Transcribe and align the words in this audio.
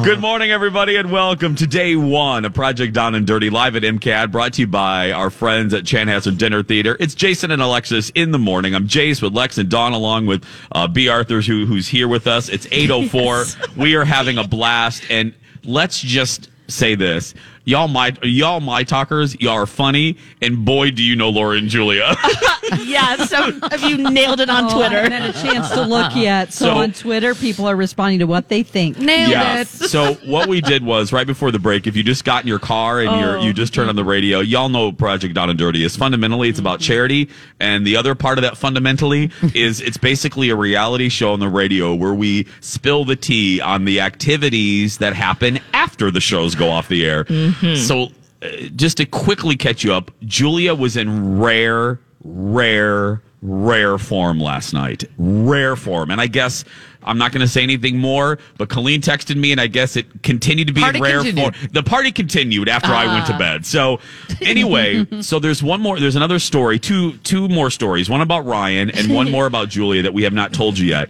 Good 0.00 0.20
morning, 0.20 0.50
everybody, 0.50 0.96
and 0.96 1.12
welcome 1.12 1.54
to 1.54 1.66
day 1.66 1.96
one 1.96 2.46
of 2.46 2.54
Project 2.54 2.94
Down 2.94 3.14
and 3.14 3.26
Dirty 3.26 3.50
live 3.50 3.76
at 3.76 3.82
MCAD, 3.82 4.32
brought 4.32 4.54
to 4.54 4.62
you 4.62 4.66
by 4.66 5.12
our 5.12 5.28
friends 5.28 5.74
at 5.74 5.84
Chanhassen 5.84 6.38
Dinner 6.38 6.62
Theater. 6.62 6.96
It's 6.98 7.14
Jason 7.14 7.50
and 7.50 7.60
Alexis 7.60 8.08
in 8.14 8.30
the 8.30 8.38
morning. 8.38 8.74
I'm 8.74 8.88
Jace 8.88 9.20
with 9.20 9.34
Lex 9.34 9.58
and 9.58 9.68
Dawn, 9.68 9.92
along 9.92 10.24
with 10.24 10.46
uh, 10.72 10.88
B. 10.88 11.10
Arthurs, 11.10 11.46
who, 11.46 11.66
who's 11.66 11.88
here 11.88 12.08
with 12.08 12.26
us. 12.26 12.48
It's 12.48 12.66
8.04. 12.68 13.12
Yes. 13.62 13.76
We 13.76 13.94
are 13.94 14.06
having 14.06 14.38
a 14.38 14.48
blast, 14.48 15.04
and 15.10 15.34
let's 15.62 16.00
just 16.00 16.48
say 16.68 16.94
this 16.94 17.34
y'all 17.64 17.88
my 17.88 18.14
y'all 18.22 18.60
my 18.60 18.82
talkers 18.82 19.40
y'all 19.40 19.52
are 19.52 19.66
funny 19.66 20.16
and 20.40 20.64
boy 20.64 20.90
do 20.90 21.02
you 21.02 21.14
know 21.14 21.30
Lori 21.30 21.58
and 21.58 21.68
Julia. 21.68 22.14
Yeah 22.84 23.26
some 23.26 23.62
of 23.62 23.82
you 23.82 23.98
nailed 23.98 24.40
it 24.40 24.48
on 24.48 24.64
oh, 24.64 24.76
Twitter? 24.76 24.96
I 24.96 25.02
haven't 25.02 25.12
had 25.12 25.30
a 25.30 25.32
chance 25.32 25.70
to 25.70 25.82
look 25.82 26.12
yet. 26.16 26.52
So, 26.52 26.66
so, 26.66 26.70
on 26.76 26.92
Twitter 26.92 27.34
people 27.34 27.66
are 27.66 27.76
responding 27.76 28.20
to 28.20 28.26
what 28.26 28.48
they 28.48 28.62
think. 28.62 28.98
Nailed 28.98 29.30
yeah. 29.30 29.60
it. 29.60 29.66
So 29.66 30.14
what 30.24 30.48
we 30.48 30.60
did 30.60 30.84
was 30.84 31.12
right 31.12 31.26
before 31.26 31.50
the 31.50 31.58
break 31.58 31.86
if 31.86 31.96
you 31.96 32.02
just 32.02 32.24
got 32.24 32.44
in 32.44 32.48
your 32.48 32.58
car 32.58 33.00
and 33.00 33.10
oh. 33.10 33.20
you're 33.20 33.38
you 33.38 33.52
just 33.52 33.74
turned 33.74 33.90
on 33.90 33.96
the 33.96 34.04
radio 34.04 34.40
y'all 34.40 34.68
know 34.68 34.90
Project 34.92 35.34
Down 35.34 35.50
and 35.50 35.58
Dirty 35.58 35.84
is 35.84 35.96
fundamentally 35.96 36.48
it's 36.48 36.58
about 36.58 36.80
charity. 36.80 37.28
And 37.60 37.86
the 37.86 37.96
other 37.96 38.14
part 38.14 38.38
of 38.38 38.42
that 38.42 38.56
fundamentally 38.56 39.30
is 39.54 39.80
it's 39.80 39.98
basically 39.98 40.50
a 40.50 40.56
reality 40.56 41.08
show 41.08 41.32
on 41.32 41.40
the 41.40 41.48
radio 41.48 41.94
where 41.94 42.14
we 42.14 42.46
spill 42.60 43.04
the 43.04 43.16
tea 43.16 43.60
on 43.60 43.84
the 43.84 44.00
activities 44.00 44.98
that 44.98 45.14
happen 45.14 45.60
after 45.74 46.10
the 46.10 46.20
shows 46.20 46.54
go 46.54 46.70
off 46.70 46.88
the 46.88 47.04
air. 47.04 47.24
Mm-hmm. 47.24 47.51
So, 47.76 48.08
uh, 48.42 48.48
just 48.74 48.96
to 48.98 49.06
quickly 49.06 49.56
catch 49.56 49.84
you 49.84 49.92
up, 49.92 50.10
Julia 50.24 50.74
was 50.74 50.96
in 50.96 51.38
rare, 51.38 52.00
rare, 52.24 53.22
rare 53.42 53.98
form 53.98 54.38
last 54.40 54.72
night. 54.72 55.04
Rare 55.18 55.76
form. 55.76 56.10
And 56.10 56.20
I 56.20 56.26
guess 56.26 56.64
I'm 57.04 57.18
not 57.18 57.32
going 57.32 57.40
to 57.40 57.48
say 57.48 57.62
anything 57.62 57.98
more, 57.98 58.38
but 58.58 58.68
Colleen 58.68 59.00
texted 59.00 59.36
me, 59.36 59.52
and 59.52 59.60
I 59.60 59.66
guess 59.66 59.96
it 59.96 60.22
continued 60.22 60.68
to 60.68 60.72
be 60.72 60.80
party 60.80 60.98
in 60.98 61.02
rare 61.02 61.22
continued. 61.22 61.56
form. 61.56 61.68
The 61.72 61.82
party 61.82 62.12
continued 62.12 62.68
after. 62.68 62.92
I 62.92 63.06
went 63.06 63.26
to 63.26 63.34
ah. 63.34 63.38
bed. 63.38 63.66
So 63.66 64.00
anyway, 64.40 65.06
so 65.22 65.38
there's 65.38 65.62
one 65.62 65.80
more. 65.80 65.98
There's 65.98 66.16
another 66.16 66.38
story. 66.38 66.78
Two 66.78 67.16
two 67.18 67.48
more 67.48 67.70
stories. 67.70 68.08
One 68.10 68.20
about 68.20 68.44
Ryan 68.46 68.90
and 68.90 69.12
one 69.12 69.30
more 69.30 69.46
about 69.46 69.68
Julia 69.68 70.02
that 70.02 70.14
we 70.14 70.22
have 70.24 70.32
not 70.32 70.52
told 70.52 70.78
you 70.78 70.86
yet. 70.86 71.08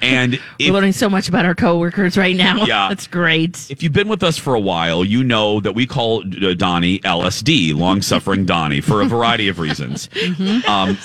And 0.00 0.34
if, 0.58 0.68
we're 0.68 0.72
learning 0.72 0.92
so 0.92 1.08
much 1.08 1.28
about 1.28 1.44
our 1.44 1.54
coworkers 1.54 2.16
right 2.16 2.36
now. 2.36 2.64
Yeah, 2.64 2.88
that's 2.88 3.06
great. 3.06 3.70
If 3.70 3.82
you've 3.82 3.92
been 3.92 4.08
with 4.08 4.22
us 4.22 4.38
for 4.38 4.54
a 4.54 4.60
while, 4.60 5.04
you 5.04 5.24
know 5.24 5.60
that 5.60 5.74
we 5.74 5.86
call 5.86 6.20
uh, 6.20 6.54
Donnie 6.54 7.00
LSD, 7.00 7.74
long 7.74 8.02
suffering 8.02 8.44
Donnie, 8.44 8.80
for 8.80 9.02
a 9.02 9.06
variety 9.06 9.48
of 9.48 9.58
reasons. 9.58 10.08
mm-hmm. 10.08 10.68
um, 10.68 10.96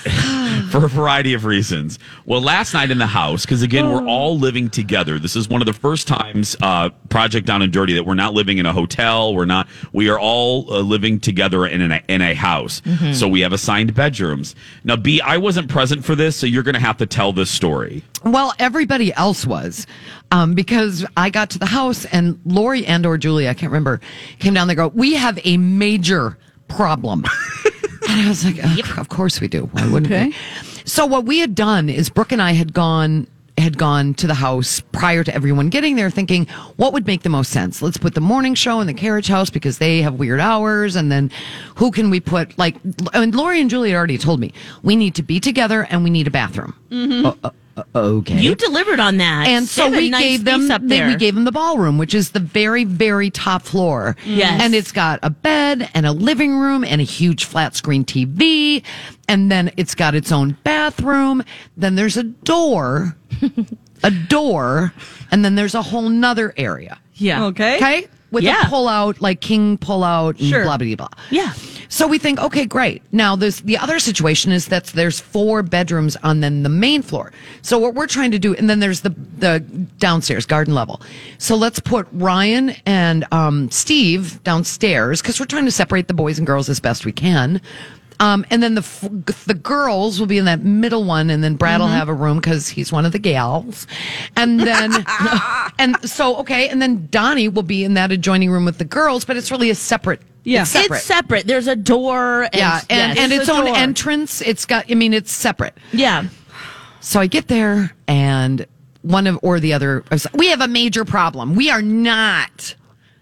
for 0.69 0.85
a 0.85 0.89
variety 0.89 1.33
of 1.33 1.45
reasons. 1.45 1.99
Well, 2.25 2.41
last 2.41 2.73
night 2.73 2.91
in 2.91 2.97
the 2.97 3.07
house, 3.07 3.45
because 3.45 3.61
again, 3.61 3.85
oh. 3.85 3.93
we're 3.93 4.07
all 4.07 4.22
all 4.23 4.39
living 4.39 4.69
together. 4.69 5.19
This 5.19 5.35
is 5.35 5.49
one 5.49 5.61
of 5.61 5.65
the 5.65 5.73
first 5.73 6.07
times, 6.07 6.55
uh, 6.61 6.89
Project 7.09 7.45
Down 7.45 7.61
and 7.61 7.73
Dirty, 7.73 7.93
that 7.95 8.05
we're 8.05 8.13
not 8.13 8.33
living 8.33 8.57
in 8.57 8.65
a 8.65 8.71
hotel. 8.71 9.35
We're 9.35 9.43
not. 9.43 9.67
We 9.91 10.09
are 10.09 10.17
all 10.17 10.73
uh, 10.73 10.79
living 10.79 11.19
together 11.19 11.65
in 11.65 11.91
a 11.91 12.01
in 12.07 12.21
a 12.21 12.33
house. 12.33 12.79
Mm-hmm. 12.81 13.11
So 13.11 13.27
we 13.27 13.41
have 13.41 13.51
assigned 13.51 13.93
bedrooms. 13.93 14.55
Now, 14.85 14.95
B, 14.95 15.19
I 15.19 15.37
wasn't 15.37 15.69
present 15.69 16.05
for 16.05 16.15
this, 16.15 16.37
so 16.37 16.47
you're 16.47 16.63
going 16.63 16.75
to 16.75 16.79
have 16.79 16.95
to 16.97 17.05
tell 17.05 17.33
this 17.33 17.51
story. 17.51 18.01
Well, 18.23 18.53
everybody 18.59 19.13
else 19.13 19.45
was, 19.45 19.85
um, 20.31 20.53
because 20.53 21.05
I 21.17 21.29
got 21.29 21.49
to 21.49 21.59
the 21.59 21.65
house 21.65 22.05
and 22.05 22.39
Lori 22.45 22.85
and 22.85 23.05
or 23.05 23.17
Julia, 23.17 23.49
I 23.49 23.53
can't 23.53 23.71
remember, 23.73 23.99
came 24.39 24.53
down. 24.53 24.69
They 24.69 24.75
go, 24.75 24.87
"We 24.87 25.15
have 25.15 25.37
a 25.43 25.57
major 25.57 26.37
problem." 26.69 27.25
and 28.09 28.21
I 28.21 28.29
was 28.29 28.45
like, 28.45 28.55
oh, 28.63 28.73
yep. 28.73 28.97
"Of 28.97 29.09
course 29.09 29.41
we 29.41 29.49
do. 29.49 29.65
Why 29.73 29.85
wouldn't 29.87 30.13
okay. 30.13 30.27
we?" 30.27 30.35
So 30.85 31.05
what 31.05 31.25
we 31.25 31.39
had 31.39 31.55
done 31.55 31.89
is 31.89 32.09
Brooke 32.09 32.31
and 32.31 32.41
I 32.41 32.53
had 32.53 32.73
gone 32.73 33.27
had 33.63 33.77
gone 33.77 34.13
to 34.15 34.27
the 34.27 34.33
house 34.33 34.81
prior 34.91 35.23
to 35.23 35.33
everyone 35.33 35.69
getting 35.69 35.95
there 35.95 36.09
thinking 36.09 36.45
what 36.75 36.91
would 36.91 37.07
make 37.07 37.23
the 37.23 37.29
most 37.29 37.49
sense 37.49 37.81
let's 37.81 37.97
put 37.97 38.13
the 38.13 38.21
morning 38.21 38.53
show 38.53 38.81
in 38.81 38.87
the 38.87 38.93
carriage 38.93 39.27
house 39.27 39.49
because 39.49 39.77
they 39.77 40.01
have 40.01 40.15
weird 40.15 40.39
hours 40.39 40.95
and 40.95 41.11
then 41.11 41.31
who 41.75 41.89
can 41.89 42.09
we 42.09 42.19
put 42.19 42.55
like 42.57 42.75
and 43.13 43.33
lori 43.33 43.61
and 43.61 43.69
julie 43.69 43.95
already 43.95 44.17
told 44.17 44.39
me 44.39 44.53
we 44.83 44.95
need 44.95 45.15
to 45.15 45.23
be 45.23 45.39
together 45.39 45.87
and 45.89 46.03
we 46.03 46.09
need 46.09 46.27
a 46.27 46.31
bathroom 46.31 46.75
mm-hmm. 46.89 47.25
uh, 47.25 47.29
uh, 47.29 47.47
uh, 47.47 47.49
okay. 47.95 48.39
You 48.39 48.55
delivered 48.55 48.99
on 48.99 49.17
that. 49.17 49.47
And 49.47 49.67
so 49.67 49.89
we 49.89 50.09
nice 50.09 50.21
gave 50.21 50.45
them 50.45 50.67
they, 50.87 51.05
we 51.05 51.15
gave 51.15 51.35
them 51.35 51.43
the 51.43 51.51
ballroom, 51.51 51.97
which 51.97 52.13
is 52.13 52.31
the 52.31 52.39
very 52.39 52.83
very 52.83 53.29
top 53.29 53.63
floor. 53.63 54.15
Yes. 54.25 54.61
And 54.61 54.75
it's 54.75 54.91
got 54.91 55.19
a 55.23 55.29
bed 55.29 55.89
and 55.93 56.05
a 56.05 56.11
living 56.11 56.57
room 56.57 56.83
and 56.83 57.01
a 57.01 57.03
huge 57.03 57.45
flat 57.45 57.75
screen 57.75 58.05
TV 58.05 58.83
and 59.27 59.51
then 59.51 59.71
it's 59.77 59.95
got 59.95 60.15
its 60.15 60.31
own 60.31 60.57
bathroom. 60.63 61.43
Then 61.77 61.95
there's 61.95 62.17
a 62.17 62.23
door. 62.23 63.15
a 64.03 64.11
door 64.11 64.93
and 65.31 65.43
then 65.43 65.55
there's 65.55 65.75
a 65.75 65.81
whole 65.81 66.09
nother 66.09 66.53
area. 66.57 66.99
Yeah. 67.15 67.45
Okay. 67.45 67.77
Okay? 67.77 68.07
With 68.31 68.43
yeah. 68.43 68.65
a 68.65 68.69
pull 68.69 68.87
out 68.87 69.21
like 69.21 69.41
king 69.41 69.77
pull 69.77 70.03
out 70.03 70.39
and 70.39 70.49
sure. 70.49 70.63
blah 70.63 70.77
blah 70.77 70.95
blah. 70.95 71.09
Yeah. 71.29 71.53
So 71.93 72.07
we 72.07 72.17
think, 72.17 72.39
okay, 72.39 72.65
great. 72.65 73.03
Now 73.11 73.35
there's 73.35 73.61
the 73.61 73.77
other 73.77 73.99
situation 73.99 74.51
is 74.51 74.69
that 74.69 74.85
there's 74.85 75.19
four 75.19 75.61
bedrooms 75.61 76.15
on 76.23 76.39
then 76.39 76.63
the 76.63 76.69
main 76.69 77.03
floor. 77.03 77.31
So 77.61 77.77
what 77.77 77.93
we're 77.93 78.07
trying 78.07 78.31
to 78.31 78.39
do, 78.39 78.55
and 78.55 78.67
then 78.67 78.79
there's 78.79 79.01
the 79.01 79.11
the 79.37 79.59
downstairs 79.99 80.47
garden 80.47 80.73
level. 80.73 81.01
So 81.37 81.55
let's 81.55 81.79
put 81.79 82.07
Ryan 82.11 82.71
and 82.87 83.25
um, 83.31 83.69
Steve 83.69 84.41
downstairs 84.41 85.21
because 85.21 85.39
we're 85.39 85.45
trying 85.45 85.65
to 85.65 85.71
separate 85.71 86.07
the 86.07 86.15
boys 86.15 86.39
and 86.39 86.47
girls 86.47 86.67
as 86.67 86.79
best 86.79 87.05
we 87.05 87.11
can. 87.11 87.61
Um, 88.19 88.45
and 88.49 88.61
then 88.61 88.75
the 88.75 89.33
the 89.47 89.53
girls 89.53 90.19
will 90.19 90.27
be 90.27 90.37
in 90.37 90.45
that 90.45 90.61
middle 90.61 91.03
one, 91.03 91.29
and 91.29 91.43
then 91.43 91.55
Brad 91.55 91.81
mm-hmm. 91.81 91.81
will 91.81 91.95
have 91.95 92.09
a 92.09 92.13
room 92.13 92.37
because 92.37 92.67
he's 92.69 92.91
one 92.91 93.05
of 93.05 93.11
the 93.11 93.19
gals. 93.19 93.87
And 94.35 94.59
then, 94.59 95.05
and 95.79 95.97
so 96.09 96.37
okay, 96.37 96.69
and 96.69 96.81
then 96.81 97.07
Donnie 97.09 97.47
will 97.47 97.63
be 97.63 97.83
in 97.83 97.93
that 97.95 98.11
adjoining 98.11 98.51
room 98.51 98.65
with 98.65 98.77
the 98.77 98.85
girls, 98.85 99.25
but 99.25 99.37
it's 99.37 99.51
really 99.51 99.69
a 99.69 99.75
separate 99.75 100.21
yeah, 100.43 100.63
it's 100.63 100.71
separate. 100.71 100.97
It's 100.97 101.05
separate. 101.05 101.47
There's 101.47 101.67
a 101.67 101.75
door. 101.75 102.43
And, 102.43 102.55
yeah, 102.55 102.81
and, 102.89 103.15
yes, 103.15 103.17
and 103.17 103.33
its 103.33 103.49
own 103.49 103.65
door. 103.65 103.75
entrance. 103.75 104.41
It's 104.41 104.65
got. 104.65 104.85
I 104.91 104.95
mean, 104.95 105.13
it's 105.13 105.31
separate. 105.31 105.77
Yeah. 105.91 106.25
So 106.99 107.19
I 107.19 107.27
get 107.27 107.47
there, 107.47 107.93
and 108.07 108.65
one 109.01 109.27
of 109.27 109.39
or 109.41 109.59
the 109.59 109.73
other. 109.73 110.03
We 110.33 110.49
have 110.49 110.61
a 110.61 110.67
major 110.67 111.05
problem. 111.05 111.55
We 111.55 111.69
are 111.69 111.81
not 111.81 112.75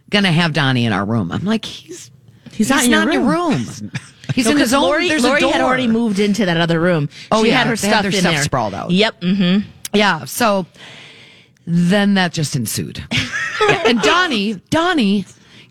going 0.09 0.23
to 0.23 0.31
have 0.31 0.53
Donnie 0.53 0.85
in 0.85 0.93
our 0.93 1.05
room. 1.05 1.31
I'm 1.31 1.45
like, 1.45 1.65
he's 1.65 2.11
he's, 2.45 2.57
he's 2.57 2.69
not, 2.69 2.85
in, 2.85 2.91
not 2.91 3.13
your 3.13 3.21
in 3.21 3.27
your 3.27 3.31
room. 3.31 3.91
He's 4.33 4.45
no, 4.45 4.51
in 4.51 4.57
his 4.57 4.73
own. 4.73 4.83
Lori, 4.83 5.07
there's 5.07 5.23
Lori 5.23 5.41
had 5.41 5.61
already 5.61 5.87
moved 5.87 6.19
into 6.19 6.45
that 6.45 6.57
other 6.57 6.79
room. 6.79 7.09
Oh, 7.31 7.43
she 7.43 7.49
yeah, 7.49 7.57
had 7.59 7.67
her 7.67 7.75
stuff 7.75 8.05
in 8.05 8.11
stuff 8.11 8.33
there. 8.33 8.43
sprawled 8.43 8.73
out. 8.73 8.91
Yep. 8.91 9.21
Mm-hmm. 9.21 9.69
Yeah. 9.93 10.25
So 10.25 10.65
then 11.65 12.15
that 12.15 12.33
just 12.33 12.55
ensued, 12.55 13.03
and 13.85 14.01
Donnie, 14.01 14.55
Donnie 14.69 15.25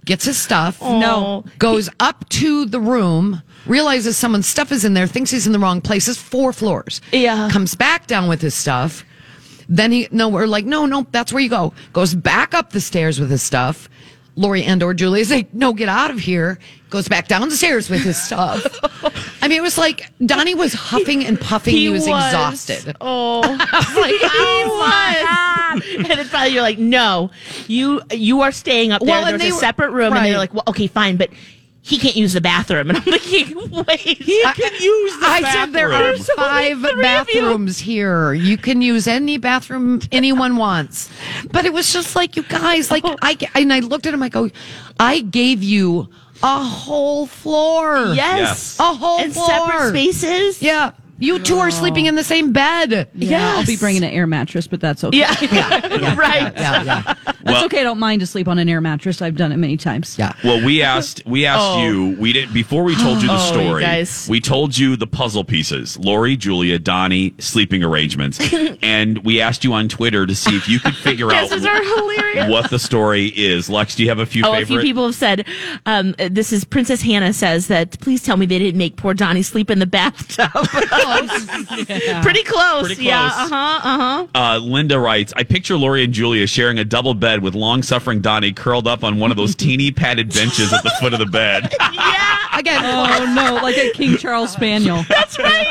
gets 0.05 0.25
his 0.25 0.39
stuff. 0.39 0.81
No. 0.81 1.45
Goes 1.59 1.91
up 2.01 2.29
to 2.31 2.65
the 2.67 2.81
room, 2.81 3.43
realizes 3.67 4.17
someone's 4.17 4.47
stuff 4.47 4.73
is 4.73 4.85
in 4.85 4.95
there, 4.95 5.07
thinks 5.07 5.31
he's 5.31 5.47
in 5.47 5.53
the 5.53 5.59
wrong 5.59 5.81
place. 5.81 6.09
It's 6.09 6.19
four 6.19 6.53
floors. 6.53 7.01
Yeah. 7.13 7.49
Comes 7.51 7.75
back 7.75 8.07
down 8.07 8.29
with 8.29 8.41
his 8.41 8.55
stuff. 8.55 9.05
Then 9.69 9.93
he, 9.93 10.09
no, 10.11 10.29
we're 10.29 10.47
like, 10.47 10.65
no, 10.65 10.85
no, 10.87 11.07
that's 11.13 11.33
where 11.33 11.43
you 11.43 11.49
go. 11.49 11.73
Goes 11.93 12.15
back 12.15 12.55
up 12.55 12.73
the 12.73 12.81
stairs 12.81 13.21
with 13.21 13.31
his 13.31 13.43
stuff 13.43 13.89
Lori 14.41 14.65
and 14.65 14.83
or 14.83 14.95
Julia 14.95 15.21
is 15.21 15.31
like, 15.31 15.53
no, 15.53 15.75
get 15.75 15.91
out 15.91 16.11
of 16.11 16.19
here. 16.19 16.59
Goes 16.89 17.09
back 17.09 17.29
downstairs 17.29 17.91
with 17.91 18.01
his 18.01 18.21
stuff. 18.21 18.65
I 19.43 19.49
mean, 19.49 19.59
it 19.59 19.63
was 19.63 19.77
like 19.77 20.11
Donnie 20.25 20.55
was 20.55 20.73
huffing 20.73 21.25
and 21.27 21.39
puffing. 21.39 21.75
He, 21.75 21.91
was, 21.91 22.07
exhausted. 22.07 22.97
Oh, 23.03 23.41
like, 23.43 23.61
oh 24.23 24.77
my 24.81 25.17
god! 25.23 26.11
And 26.11 26.21
it's 26.21 26.31
probably 26.31 26.55
you're 26.55 26.63
like, 26.63 26.79
no, 26.79 27.31
you 27.69 28.01
you 28.11 28.41
are 28.41 28.51
staying 28.51 28.93
up 28.93 29.03
there. 29.03 29.11
Well, 29.11 29.27
There's 29.27 29.53
a 29.53 29.55
were- 29.55 29.61
separate 29.61 29.91
room, 29.91 30.15
and 30.15 30.25
they're 30.25 30.39
like, 30.39 30.55
well, 30.55 30.65
okay, 30.69 30.87
fine, 30.87 31.17
but 31.17 31.29
he 31.83 31.99
can't 31.99 32.17
use 32.17 32.33
the 32.35 32.41
bathroom. 32.41 32.91
And 32.91 32.99
I'm 32.99 33.05
like, 33.05 33.23
wait, 33.89 34.01
He 34.19 34.43
can 34.43 34.73
use 34.81 35.19
the 35.19 35.27
I 35.27 35.43
said 35.53 35.73
there 35.73 35.93
are 35.93 36.13
bathroom. 36.13 36.37
five 36.37 36.79
three 36.81 36.91
you. 36.91 37.03
bathrooms 37.03 37.79
here. 37.79 38.33
You 38.35 38.57
can 38.59 38.83
use 38.83 39.07
any 39.07 39.39
bathroom 39.39 40.01
anyone 40.13 40.57
wants. 40.57 41.11
But 41.51 41.65
it 41.65 41.73
was 41.73 41.93
just 41.93 42.15
like 42.17 42.37
you 42.37 42.43
guys, 42.43 42.91
like 42.91 43.05
oh. 43.07 43.17
I 43.23 43.37
and 43.55 43.73
I 43.73 43.81
looked 43.81 44.07
at 44.07 44.15
him. 44.15 44.23
I 44.23 44.29
go, 44.29 44.51
I 44.99 45.21
gave 45.21 45.63
you 45.63 46.09
a 46.43 46.63
whole 46.63 47.27
floor. 47.27 48.13
yes, 48.15 48.17
Yes. 48.17 48.81
a 48.81 48.95
whole 48.95 49.21
and 49.21 49.33
floor. 49.33 49.47
separate 49.49 49.89
spaces. 49.91 50.63
Yeah, 50.63 50.93
you 51.21 51.39
two 51.39 51.57
are 51.59 51.71
sleeping 51.71 52.07
in 52.07 52.15
the 52.17 52.25
same 52.25 52.53
bed. 52.53 53.09
Yeah, 53.15 53.55
I'll 53.57 53.67
be 53.67 53.77
bringing 53.77 54.03
an 54.03 54.11
air 54.11 54.27
mattress, 54.27 54.67
but 54.67 54.81
that's 54.81 55.05
okay. 55.05 55.19
Yeah, 55.19 55.35
right. 56.17 56.53
Yeah, 56.55 56.83
yeah, 56.83 57.03
That's 57.25 57.43
Well- 57.45 57.65
okay. 57.67 57.81
I 57.81 57.83
don't 57.85 57.99
mind 58.01 58.21
to 58.21 58.27
sleep 58.27 58.49
on 58.49 58.59
an 58.59 58.69
air 58.69 58.81
mattress. 58.81 59.23
I've 59.23 59.37
done 59.37 59.53
it 59.53 59.57
many 59.57 59.77
times. 59.77 60.19
yeah. 60.19 60.33
Well, 60.45 60.65
we 60.65 60.83
asked 60.83 61.23
we 61.27 61.47
asked 61.47 61.81
you. 61.81 62.17
We 62.19 62.33
did 62.33 62.53
before 62.53 62.83
we 62.85 62.97
told 62.97 63.23
you 63.23 63.29
the 63.29 63.35
Oh, 63.35 63.55
you 63.61 63.67
story. 63.67 63.83
guys. 63.83 64.27
We 64.29 64.41
told 64.41 64.77
you 64.77 64.97
the 64.97 65.07
puzzle 65.07 65.45
pieces: 65.45 65.99
Lori, 65.99 66.37
Julia, 66.37 66.79
Donnie, 66.79 67.35
sleeping 67.39 67.83
arrangements, 67.85 68.41
and 68.83 69.19
we 69.25 69.41
asked 69.41 69.63
you 69.65 69.73
on 69.73 69.89
Twitter 69.89 70.27
to 70.27 70.35
see 70.35 70.57
if 70.57 70.69
you 70.69 70.81
could 70.81 70.95
figure 70.97 71.27
out 71.33 71.49
Guesses 71.51 71.65
are 71.67 71.83
hilarious. 71.83 72.51
what 72.51 72.71
the 72.71 72.79
story 72.79 73.27
is. 73.37 73.69
Lex, 73.69 73.95
do 73.97 74.03
you 74.03 74.09
have 74.09 74.19
a 74.19 74.27
few 74.27 74.43
Oh, 74.45 74.53
favorite? 74.53 74.63
a 74.63 74.67
few 74.67 74.81
people 74.81 75.07
have 75.07 75.15
said, 75.15 75.47
um, 75.87 76.15
this 76.31 76.53
is 76.53 76.65
Princess 76.65 77.03
Hannah 77.03 77.33
says 77.33 77.67
that, 77.69 77.99
please 78.01 78.23
tell 78.23 78.37
me 78.37 78.47
they 78.47 78.59
didn't 78.59 78.79
make 78.79 78.97
poor 78.97 79.15
Donnie 79.15 79.43
sleep 79.43 79.71
in 79.71 79.79
the 79.79 79.87
bathtub. 79.87 80.51
Pretty 82.23 82.43
close. 82.45 82.87
Pretty 82.87 83.05
Yeah. 83.05 83.31
close. 83.31 83.51
Uh 83.53 83.55
huh. 83.55 83.81
Uh 83.83 83.99
huh. 83.99 84.27
Uh, 84.35 84.59
Linda 84.59 84.99
writes, 84.99 85.33
I 85.37 85.43
picture 85.45 85.77
Lori 85.77 86.05
and 86.05 86.13
Julia 86.13 86.47
sharing 86.47 86.79
a 86.79 86.85
double 86.85 87.15
bed 87.15 87.43
with 87.43 87.55
long 87.55 87.83
suffering 87.83 88.21
Donnie 88.21 88.53
curled 88.53 88.87
up 88.87 89.05
on 89.05 89.19
one 89.19 89.31
of 89.31 89.37
those 89.37 89.55
teeny 89.57 89.91
padded 89.91 90.33
benches 90.33 90.73
at 90.73 90.83
the 90.83 90.91
foot 91.01 91.13
of 91.13 91.19
the 91.19 91.27
bed. 91.27 91.73
Yeah. 91.93 92.59
Again, 92.59 92.81
Oh 92.85 93.33
no, 93.35 93.55
like 93.63 93.77
a 93.77 93.91
King 93.93 94.17
Charles 94.17 94.53
Spaniel. 94.53 95.05
That's 95.09 95.39
right. 95.39 95.67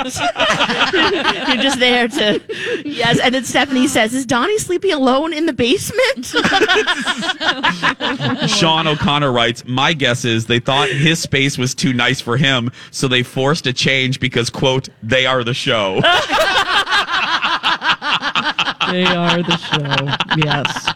You're 1.47 1.61
just 1.63 1.79
there 1.79 2.07
to. 2.07 2.41
Yes. 2.85 3.19
And 3.19 3.33
then 3.35 3.43
Stephanie 3.43 3.87
says, 3.87 4.13
is 4.13 4.25
Donnie 4.25 4.57
sleeping 4.57 4.91
alone 4.93 5.33
in 5.33 5.45
the 5.45 5.53
basement? 5.53 6.25
Sean 8.49 8.87
O'Connor 8.87 9.31
writes, 9.31 9.63
My 9.65 9.93
guess 9.93 10.25
is 10.25 10.45
they 10.47 10.59
thought 10.59 10.89
his 10.89 11.19
space 11.19 11.57
was 11.57 11.73
too 11.75 11.93
nice 11.93 12.21
for 12.21 12.37
him, 12.37 12.71
so 12.91 13.07
they 13.07 13.23
forced 13.23 13.67
a 13.67 13.73
change 13.73 14.19
because, 14.19 14.49
quote, 14.49 14.89
they 15.03 15.25
are 15.29 15.43
the 15.43 15.53
show. 15.53 16.01
They 18.89 19.03
are 19.05 19.43
the 19.43 19.55
show. 19.57 20.07
Yes. 20.43 20.87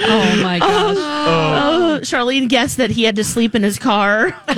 Oh 0.00 0.42
my 0.42 0.58
gosh. 0.58 0.96
oh, 0.98 1.98
Charlene 2.02 2.46
guessed 2.46 2.76
that 2.76 2.90
he 2.90 3.04
had 3.04 3.16
to 3.16 3.24
sleep 3.24 3.54
in 3.54 3.62
his 3.62 3.78
car. 3.78 4.26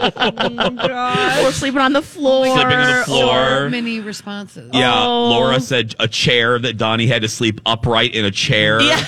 or 0.00 1.52
sleeping 1.52 1.78
on 1.80 1.92
the 1.92 2.02
floor. 2.02 2.46
Sleeping 2.46 2.72
on 2.78 2.96
the 2.98 3.04
floor. 3.04 3.34
so 3.60 3.68
many 3.70 4.00
responses. 4.00 4.70
Yeah, 4.74 5.04
Oh. 5.04 5.28
Laura 5.28 5.60
said 5.60 5.94
a 6.00 6.08
chair 6.08 6.58
that 6.58 6.76
Donnie 6.76 7.06
had 7.06 7.22
to 7.22 7.28
sleep 7.28 7.60
upright 7.64 8.12
in 8.14 8.24
a 8.24 8.30
chair. 8.32 8.80
Yeah. 8.80 9.04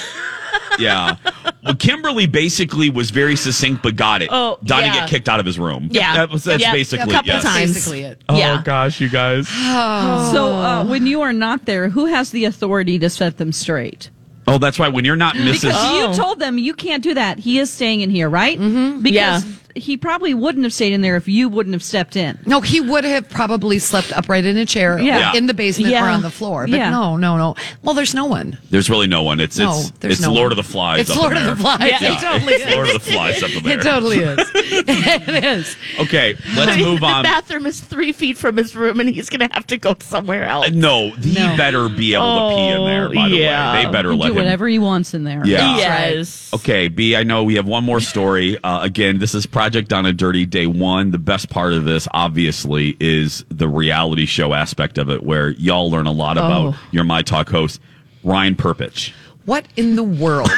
Yeah. 0.78 1.16
Well, 1.64 1.76
Kimberly 1.76 2.26
basically 2.26 2.90
was 2.90 3.10
very 3.10 3.36
succinct, 3.36 3.82
but 3.84 3.94
got 3.94 4.20
it. 4.22 4.28
Oh, 4.32 4.58
Donnie 4.64 4.86
yeah. 4.86 5.00
get 5.00 5.08
kicked 5.08 5.28
out 5.28 5.38
of 5.38 5.46
his 5.46 5.58
room. 5.58 5.88
Yeah. 5.92 6.14
that 6.16 6.30
was, 6.30 6.42
that's 6.44 6.60
Yeah. 6.60 6.72
basically 6.72 7.10
A 7.10 7.14
couple 7.14 7.28
yes. 7.32 7.42
times. 7.44 7.74
Basically 7.74 8.00
it. 8.02 8.20
Oh 8.28 8.36
Yeah. 8.36 8.60
gosh, 8.64 9.00
you 9.00 9.08
guys. 9.08 9.48
So 10.32 10.52
uh, 10.54 10.84
when 10.84 11.06
you 11.06 11.20
are 11.22 11.32
not 11.32 11.64
there, 11.66 11.88
who 11.88 12.06
has 12.06 12.30
the 12.30 12.44
authority 12.46 12.98
to 12.98 13.08
set 13.10 13.36
them 13.38 13.52
straight? 13.52 14.10
Oh, 14.48 14.58
that's 14.58 14.78
right. 14.80 14.92
When 14.92 15.04
you're 15.04 15.14
not 15.14 15.36
Mrs. 15.36 15.62
Because 15.62 15.74
Oh. 15.76 16.08
you 16.10 16.14
told 16.16 16.40
them 16.40 16.58
you 16.58 16.74
can't 16.74 17.02
do 17.02 17.14
that. 17.14 17.38
He 17.38 17.58
is 17.60 17.70
staying 17.72 18.00
in 18.00 18.10
here, 18.10 18.28
right? 18.28 18.58
Mm-hmm. 18.58 19.02
Because 19.02 19.44
Yeah. 19.44 19.52
He 19.74 19.96
probably 19.96 20.34
wouldn't 20.34 20.64
have 20.64 20.72
stayed 20.72 20.92
in 20.92 21.00
there 21.00 21.16
if 21.16 21.28
you 21.28 21.48
wouldn't 21.48 21.72
have 21.74 21.82
stepped 21.82 22.16
in. 22.16 22.38
No, 22.46 22.60
he 22.60 22.80
would 22.80 23.04
have 23.04 23.28
probably 23.28 23.78
slept 23.78 24.12
upright 24.12 24.44
in 24.44 24.56
a 24.56 24.66
chair 24.66 24.98
Yeah. 24.98 25.18
Yeah. 25.18 25.34
in 25.34 25.46
the 25.46 25.54
basement 25.54 25.94
or 25.94 26.04
on 26.08 26.22
the 26.22 26.30
floor. 26.30 26.66
But 26.66 26.76
Yeah. 26.76 26.90
no, 26.90 27.16
no, 27.16 27.36
no. 27.36 27.54
Well, 27.82 27.94
there's 27.94 28.14
no 28.14 28.24
one. 28.26 28.58
There's 28.70 28.88
really 28.90 29.06
no 29.06 29.22
one. 29.22 29.40
It's 29.40 29.58
No, 29.58 29.78
it's 29.78 29.90
there's 30.00 30.12
it's 30.14 30.22
no 30.22 30.32
Lord 30.32 30.50
one. 30.50 30.52
of 30.52 30.56
the 30.64 30.70
Flies. 30.72 31.00
It's 31.00 31.10
up 31.10 31.16
Lord 31.18 31.32
in 31.36 31.38
of 31.38 31.44
the 31.58 31.62
there. 31.62 31.76
Flies. 31.76 31.90
Yeah, 32.00 32.12
It 32.16 32.20
totally 32.20 32.52
is. 32.54 32.74
Lord 32.74 32.88
of 32.88 32.94
the 32.94 33.00
Flies 33.12 33.42
up 33.42 33.50
in 33.50 33.62
there. 33.62 33.78
It 33.78 33.82
totally 33.82 34.18
is. 34.18 34.38
it 34.54 35.44
is. 35.44 35.76
Okay, 36.00 36.36
let's 36.56 36.76
move 36.78 37.02
on. 37.02 37.10
the 37.12 37.16
on. 37.18 37.22
bathroom 37.24 37.66
is 37.66 37.80
three 37.80 38.12
feet 38.12 38.36
from 38.38 38.56
his 38.56 38.74
room, 38.74 39.00
and 39.00 39.08
he's 39.08 39.28
going 39.28 39.46
to 39.48 39.54
have 39.54 39.66
to 39.68 39.78
go 39.78 39.94
somewhere 40.00 40.44
else. 40.44 40.70
No, 40.70 41.10
he 41.10 41.34
better 41.34 41.88
be 41.88 42.14
able 42.14 42.50
to 42.50 42.54
pee 42.56 42.68
in 42.68 42.84
there. 42.84 43.08
By 43.12 43.28
the 43.28 43.36
yeah. 43.36 43.74
way, 43.76 43.84
they 43.86 43.92
better 43.92 44.12
He 44.12 44.18
let 44.18 44.26
do 44.28 44.32
him. 44.32 44.36
whatever 44.38 44.68
he 44.68 44.78
wants 44.78 45.14
in 45.14 45.24
there. 45.24 45.42
Yeah. 45.46 45.76
Yes. 45.76 46.50
Okay, 46.54 46.88
B, 46.88 47.16
I 47.16 47.22
know 47.22 47.44
we 47.44 47.54
have 47.56 47.66
one 47.66 47.84
more 47.84 48.00
story. 48.00 48.58
Uh, 48.62 48.80
again, 48.82 49.18
this 49.18 49.34
is 49.34 49.46
Project 49.62 49.88
Down 49.88 50.06
and 50.06 50.18
Dirty 50.18 50.44
Day 50.44 50.66
One. 50.66 51.12
The 51.12 51.18
best 51.20 51.48
part 51.48 51.72
of 51.72 51.84
this, 51.84 52.08
obviously, 52.12 52.96
is 52.98 53.44
the 53.48 53.68
reality 53.68 54.26
show 54.26 54.54
aspect 54.54 54.98
of 54.98 55.08
it, 55.08 55.22
where 55.22 55.50
y'all 55.50 55.88
learn 55.88 56.06
a 56.06 56.10
lot 56.12 56.36
about 56.36 56.74
Oh. 56.74 56.78
your 56.90 57.04
My 57.04 57.22
Talk 57.22 57.48
host, 57.48 57.80
Ryan 58.24 58.56
Perpich. 58.56 59.12
What 59.44 59.64
in 59.76 59.94
the 59.94 60.02
world? 60.02 60.50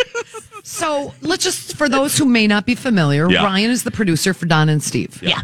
so 0.62 1.12
let's 1.20 1.44
just, 1.44 1.76
for 1.76 1.90
those 1.90 2.16
who 2.16 2.24
may 2.24 2.46
not 2.46 2.64
be 2.64 2.74
familiar, 2.74 3.30
Yeah. 3.30 3.44
Ryan 3.44 3.70
is 3.70 3.82
the 3.84 3.90
producer 3.90 4.32
for 4.32 4.46
Don 4.46 4.70
and 4.70 4.82
Steve. 4.82 5.18
Yeah. 5.22 5.42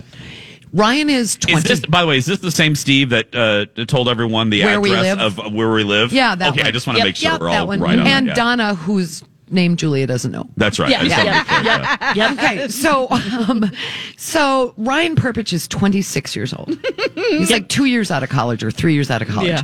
Ryan 0.72 1.10
is 1.10 1.36
20. 1.36 1.58
Is 1.58 1.64
this, 1.64 1.80
by 1.86 2.00
the 2.00 2.06
way, 2.06 2.16
is 2.16 2.24
this 2.24 2.38
the 2.38 2.50
same 2.50 2.74
Steve 2.74 3.10
that 3.10 3.34
uh, 3.34 3.66
told 3.84 4.08
everyone 4.08 4.48
the 4.48 4.64
Where 4.64 4.78
address 4.80 5.18
of 5.18 5.52
where 5.52 5.70
we 5.70 5.84
live? 5.84 6.10
yeah, 6.10 6.34
that 6.34 6.52
Okay, 6.52 6.62
one. 6.62 6.68
I 6.68 6.70
just 6.70 6.86
want 6.86 6.96
to 6.96 7.00
Yep, 7.00 7.06
make 7.08 7.16
sure 7.16 7.32
yep, 7.32 7.40
we're 7.42 7.50
that 7.50 7.60
all 7.60 7.66
one. 7.66 7.80
right 7.80 7.98
on 7.98 8.06
And 8.06 8.26
it. 8.26 8.30
Yeah. 8.30 8.34
Donna, 8.34 8.74
whose 8.74 9.22
name 9.50 9.76
Julia 9.76 10.06
doesn't 10.06 10.32
know. 10.32 10.48
That's 10.56 10.78
right. 10.78 10.90
Yeah, 10.90 11.00
I 11.00 11.04
just 11.04 11.16
yeah, 11.16 11.24
wanted 11.24 11.48
to 11.48 11.62
make 11.62 12.16
sure, 12.16 12.16
yeah. 12.16 12.32
Okay, 12.32 12.68
so 12.68 13.10
um, 13.10 13.70
so 14.16 14.74
Ryan 14.76 15.16
Perpich 15.16 15.52
is 15.52 15.68
26 15.68 16.36
years 16.36 16.52
old. 16.52 16.76
He's 17.14 17.50
like 17.50 17.68
two 17.68 17.84
years 17.84 18.10
out 18.10 18.22
of 18.22 18.28
college 18.30 18.62
or 18.62 18.70
three 18.70 18.94
years 18.94 19.10
out 19.10 19.22
of 19.22 19.28
college. 19.28 19.60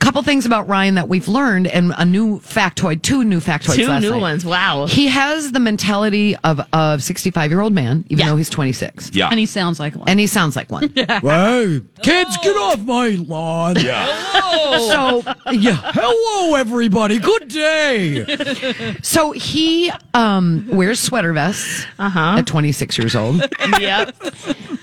Yeah. 0.00 0.08
A 0.08 0.12
couple 0.12 0.22
things 0.22 0.46
about 0.46 0.66
Ryan 0.66 0.94
that 0.96 1.08
we've 1.08 1.28
learned, 1.28 1.66
and 1.68 1.92
a 1.98 2.04
new 2.04 2.40
factoid, 2.40 3.02
two 3.02 3.22
new 3.22 3.38
factoids. 3.40 3.76
Two 3.76 3.86
last 3.88 4.02
new 4.02 4.10
night. 4.12 4.20
ones. 4.20 4.44
Wow. 4.44 4.86
He 4.86 5.06
has 5.08 5.52
the 5.52 5.60
mentality 5.60 6.36
of 6.42 6.60
a 6.72 6.98
65 6.98 7.50
year 7.50 7.60
old 7.60 7.72
man, 7.72 8.04
even 8.08 8.18
Yeah. 8.24 8.30
though 8.30 8.36
he's 8.36 8.50
26. 8.50 9.10
Yeah. 9.14 9.28
And 9.30 9.38
he 9.38 9.46
sounds 9.46 9.78
like 9.78 9.94
one. 9.94 10.08
And 10.08 10.18
he 10.18 10.26
sounds 10.26 10.56
like 10.56 10.70
one. 10.70 10.90
yeah. 10.96 11.20
Hey, 11.20 11.80
kids, 12.02 12.36
get 12.38 12.56
off 12.56 12.80
my 12.80 13.08
lawn. 13.10 13.76
Yeah. 13.78 14.06
Hello. 14.08 15.22
So, 15.22 15.34
yeah. 15.52 15.78
Hello, 15.94 16.54
everybody. 16.56 17.18
Good 17.18 17.48
day. 17.48 18.96
So 19.02 19.32
he 19.32 19.92
um, 20.14 20.66
wears 20.72 20.98
sweater 21.00 21.32
vests 21.32 21.84
Uh-huh. 21.98 22.36
at 22.38 22.46
26 22.46 22.98
years 22.98 23.14
old. 23.14 23.44
yep. 23.78 24.16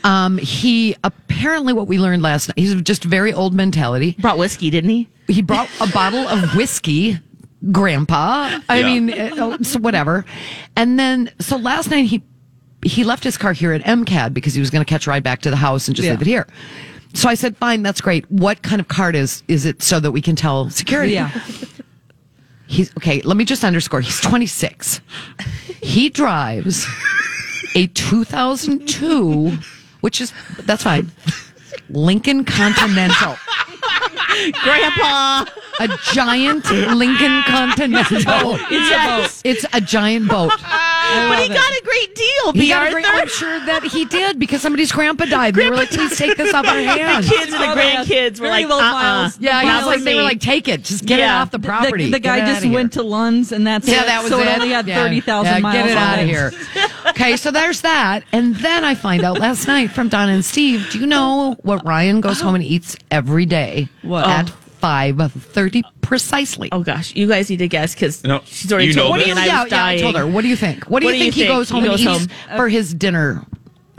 Um, 0.03 0.37
he 0.37 0.95
apparently, 1.03 1.73
what 1.73 1.87
we 1.87 1.97
learned 1.99 2.21
last 2.21 2.49
night, 2.49 2.57
he's 2.59 2.79
just 2.81 3.03
very 3.03 3.33
old 3.33 3.53
mentality. 3.53 4.15
Brought 4.19 4.37
whiskey, 4.37 4.69
didn't 4.69 4.89
he? 4.91 5.06
He 5.27 5.41
brought 5.41 5.69
a 5.81 5.87
bottle 5.87 6.27
of 6.27 6.55
whiskey, 6.55 7.19
Grandpa. 7.71 8.59
I 8.69 8.79
Yeah. 8.79 8.85
mean, 8.85 9.13
uh, 9.13 9.57
so 9.61 9.79
whatever. 9.79 10.25
And 10.75 10.97
then, 10.99 11.29
so 11.39 11.57
last 11.57 11.89
night 11.91 12.05
he 12.05 12.21
he 12.83 13.03
left 13.03 13.23
his 13.23 13.37
car 13.37 13.53
here 13.53 13.73
at 13.73 13.81
MCAD 13.83 14.33
because 14.35 14.53
he 14.53 14.59
was 14.59 14.69
going 14.69 14.85
to 14.85 14.89
catch 14.89 15.07
a 15.07 15.09
ride 15.09 15.23
back 15.23 15.41
to 15.41 15.49
the 15.49 15.55
house 15.57 15.87
and 15.87 15.95
just 15.95 16.05
Yeah. 16.05 16.11
leave 16.11 16.21
it 16.21 16.27
here. 16.27 16.47
So 17.13 17.27
I 17.27 17.33
said, 17.33 17.57
"Fine, 17.57 17.81
that's 17.83 17.99
great. 18.01 18.29
What 18.31 18.61
kind 18.61 18.79
of 18.79 18.87
card 18.87 19.15
is 19.15 19.41
is 19.47 19.65
it 19.65 19.81
so 19.81 19.99
that 19.99 20.11
we 20.11 20.21
can 20.21 20.35
tell 20.35 20.69
security?" 20.69 21.13
Yeah. 21.13 21.31
He's 22.67 22.91
okay. 22.97 23.21
Let 23.21 23.35
me 23.37 23.45
just 23.45 23.63
underscore. 23.63 24.01
He's 24.01 24.19
26. 24.21 24.99
He 25.81 26.09
drives 26.09 26.85
a 27.75 27.87
2002, 27.87 29.57
which 30.01 30.21
is 30.21 30.33
that's 30.65 30.83
fine. 30.83 31.11
Lincoln 31.89 32.43
Continental, 32.43 33.37
Grandpa. 34.63 35.45
a 35.79 35.87
giant 36.13 36.69
Lincoln 36.71 37.41
Continental. 37.43 38.57
yes. 38.71 39.41
It's 39.43 39.65
a 39.73 39.81
giant 39.81 40.29
boat. 40.29 40.51
But 41.29 41.39
he 41.43 41.47
got 41.49 41.57
a 41.59 41.81
great 41.83 42.15
deal, 42.15 42.53
He 42.53 42.59
B. 42.61 42.67
got 42.69 42.83
a 42.83 42.85
Arthur. 42.87 43.01
great, 43.01 43.21
I'm 43.21 43.27
sure 43.29 43.59
that 43.65 43.83
he 43.83 44.05
did 44.05 44.39
because 44.39 44.61
somebody's 44.61 44.91
grandpa 44.91 45.25
died. 45.25 45.55
They 45.55 45.69
were 45.69 45.75
like, 45.75 45.89
"Please 45.89 46.17
take 46.17 46.37
this 46.37 46.53
off 46.53 46.67
our 46.67 46.75
hands." 46.79 47.27
the 47.29 47.35
kids 47.35 47.53
and 47.53 47.61
the 47.61 47.65
Probably 47.65 47.83
grandkids 47.83 48.39
were 48.39 48.47
very 48.47 48.63
like, 48.65 48.69
low 48.69 48.79
uh-uh. 48.79 49.29
Yeah, 49.39 49.61
he 49.61 49.67
was 49.67 49.85
like, 49.85 50.01
they 50.03 50.15
were 50.15 50.21
like, 50.23 50.39
"Take 50.39 50.67
it, 50.67 50.83
just 50.83 51.05
get 51.05 51.19
it 51.19 51.23
off 51.23 51.51
the 51.51 51.57
The- 51.57 51.67
property." 51.67 52.05
The, 52.05 52.11
the 52.11 52.19
guy 52.19 52.39
just 52.53 52.65
went 52.67 52.93
to 52.93 52.99
Lunds, 53.03 53.51
and 53.51 53.65
that's 53.65 53.87
Yeah, 53.87 54.03
it. 54.03 54.07
that 54.07 54.23
was 54.23 54.31
so 54.31 54.39
it. 54.39 54.47
it 54.47 54.55
only 54.55 54.69
had 54.69 54.85
thirty 54.85 55.21
thousand 55.21 55.53
Yeah, 55.55 55.59
miles. 55.59 55.75
Get 55.75 55.89
it 55.91 55.97
out 55.97 56.19
of 56.19 56.25
here. 56.27 56.51
okay, 57.07 57.37
so 57.37 57.51
there's 57.51 57.81
that, 57.81 58.23
and 58.31 58.55
then 58.57 58.83
I 58.83 58.95
find 58.95 59.23
out 59.23 59.39
last 59.39 59.67
night 59.67 59.91
from 59.91 60.09
Donna 60.09 60.33
and 60.33 60.45
Steve. 60.45 60.87
Do 60.91 60.99
you 60.99 61.05
know 61.07 61.55
what 61.63 61.85
Ryan 61.85 62.21
goes 62.21 62.41
home 62.41 62.55
and 62.55 62.63
eats 62.63 62.95
every 63.11 63.45
day 63.45 63.87
What? 64.01 64.27
at 64.27 64.49
oh. 64.49 64.53
Five 64.79 65.17
thirty 65.31 65.83
precisely. 66.01 66.69
Oh 66.71 66.83
gosh, 66.83 67.15
you 67.15 67.27
guys 67.27 67.49
need 67.49 67.57
to 67.57 67.67
guess 67.67 67.93
because 67.93 68.23
No, 68.23 68.41
she's 68.45 68.71
already 68.71 68.87
you 68.89 68.93
know 68.95 69.03
told 69.07 69.17
this? 69.19 69.25
me, 69.25 69.31
and 69.31 69.39
I 69.39 69.45
yeah, 69.45 69.63
was 69.63 69.71
yeah, 69.71 69.85
I 69.85 69.97
told 69.97 70.15
her. 70.15 70.25
What 70.27 70.41
do 70.41 70.47
you 70.47 70.55
think? 70.55 70.85
What 70.85 71.01
do 71.01 71.05
What 71.07 71.15
you 71.15 71.19
do 71.19 71.25
you 71.25 71.31
think 71.31 71.35
he 71.35 71.41
think? 71.41 71.51
goes 71.53 71.69
He 71.69 71.75
home 71.75 71.83
goes 71.85 72.05
and 72.05 72.21
eats 72.21 72.33
home. 72.47 72.57
for 72.57 72.69
his 72.69 72.93
dinner 72.93 73.43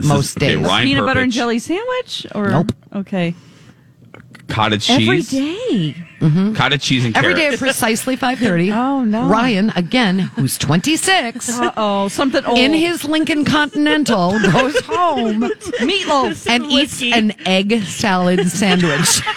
most 0.01 0.37
okay, 0.37 0.55
days? 0.55 0.65
Ryan 0.65 0.87
Peanut 0.87 1.05
butter 1.05 1.19
and 1.21 1.31
jelly 1.31 1.59
sandwich? 1.59 2.25
Or 2.33 2.49
Nope. 2.49 2.71
Okay. 2.95 3.35
cottage 4.47 4.89
Every 4.89 5.21
cheese, 5.21 5.29
day. 5.31 5.95
Mm-hmm. 6.19 6.53
cottage 6.53 6.81
cheese 6.81 7.05
and 7.05 7.15
Every 7.15 7.33
day 7.33 7.41
carrots. 7.43 7.61
at 7.61 7.65
precisely 7.65 8.15
five 8.15 8.39
thirty. 8.39 8.71
Oh, 8.73 9.03
no. 9.05 9.27
Ryan 9.29 9.69
again, 9.75 10.19
who's 10.19 10.57
twenty 10.57 10.95
six. 10.97 11.49
Oh, 11.77 12.07
something 12.09 12.43
old. 12.45 12.57
In 12.57 12.73
his 12.73 13.05
Lincoln 13.05 13.45
Continental, 13.45 14.31
goes 14.51 14.79
home 14.81 15.43
meatloaf. 15.81 16.49
and 16.49 16.65
eats 16.65 17.01
an 17.03 17.33
egg 17.45 17.83
salad 17.83 18.49
sandwich. 18.49 19.21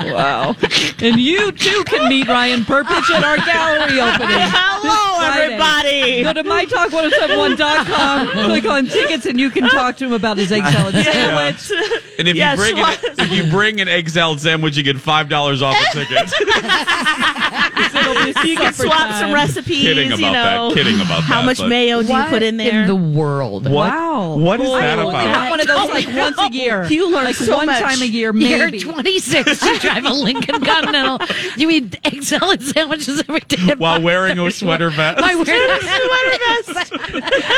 Wow. 0.00 0.56
and 1.00 1.20
you 1.20 1.52
too 1.52 1.84
can 1.84 2.08
meet 2.08 2.28
Ryan 2.28 2.62
Perpich 2.62 3.10
at 3.10 3.24
our 3.24 3.36
gallery 3.36 4.00
opening. 4.00 4.38
Hello, 4.40 4.82
this 4.82 4.94
Friday. 4.94 5.03
Everybody. 5.24 6.22
Go 6.22 6.32
to 6.32 6.44
mytalk1071.com, 6.44 8.28
click 8.46 8.64
on 8.66 8.86
tickets, 8.86 9.26
and 9.26 9.38
you 9.40 9.50
can 9.50 9.68
talk 9.68 9.96
to 9.98 10.06
him 10.06 10.12
about 10.12 10.36
his 10.38 10.50
egg 10.52 10.64
salad 10.64 10.94
sandwich. 10.94 11.70
And 12.18 12.28
if 12.28 12.36
Yes, 12.36 12.58
you 12.58 12.64
bring 12.64 12.76
what? 12.76 13.04
an, 13.04 13.14
if 13.18 13.32
you 13.32 13.50
bring 13.50 13.80
an 13.80 13.88
egg 13.88 14.08
salad 14.08 14.40
sandwich, 14.40 14.76
you 14.76 14.82
get 14.82 14.98
five 15.00 15.28
dollars 15.28 15.62
off 15.62 15.76
a 15.76 15.92
ticket. 15.92 16.32
you 18.44 18.56
can 18.56 18.72
swap 18.72 19.12
some 19.14 19.32
recipes. 19.32 19.82
Kidding 19.82 20.08
you 20.10 20.14
about 20.16 20.32
know, 20.32 20.68
that. 20.68 20.74
Kidding 20.74 21.00
about 21.00 21.22
how 21.22 21.40
that, 21.40 21.46
much 21.46 21.58
but- 21.58 21.68
mayo 21.68 22.02
do 22.02 22.08
you 22.08 22.12
What 22.14 22.28
put 22.30 22.42
in 22.42 22.56
there? 22.56 22.82
in 22.82 22.86
the 22.88 22.94
world? 22.96 23.64
What? 23.64 23.90
Wow. 23.90 24.36
What 24.36 24.60
is 24.60 24.70
that 24.70 24.98
about? 24.98 25.14
I 25.14 25.22
only 25.22 25.30
about? 25.30 25.34
have 25.34 25.50
one 25.50 25.60
of 25.60 25.66
those 25.66 25.88
like 25.90 26.06
once 26.16 26.38
a 26.38 26.52
year. 26.52 26.84
You 26.86 27.10
learn 27.10 27.24
like 27.24 27.34
so 27.34 27.56
one 27.56 27.66
much. 27.66 27.82
time 27.82 28.00
a 28.02 28.06
year, 28.06 28.34
You're 28.34 28.70
26. 28.70 29.62
You 29.62 29.78
drive 29.80 30.04
a 30.04 30.12
Lincoln 30.12 30.62
Continental. 30.62 31.18
You 31.56 31.70
eat 31.70 31.96
egg 32.04 32.22
salad 32.22 32.62
sandwiches 32.62 33.20
every 33.28 33.40
day. 33.40 33.74
While 33.76 34.00
wearing 34.02 34.38
a 34.38 34.50
sweater 34.50 34.90
vest. 34.90 35.13
I 35.22 35.34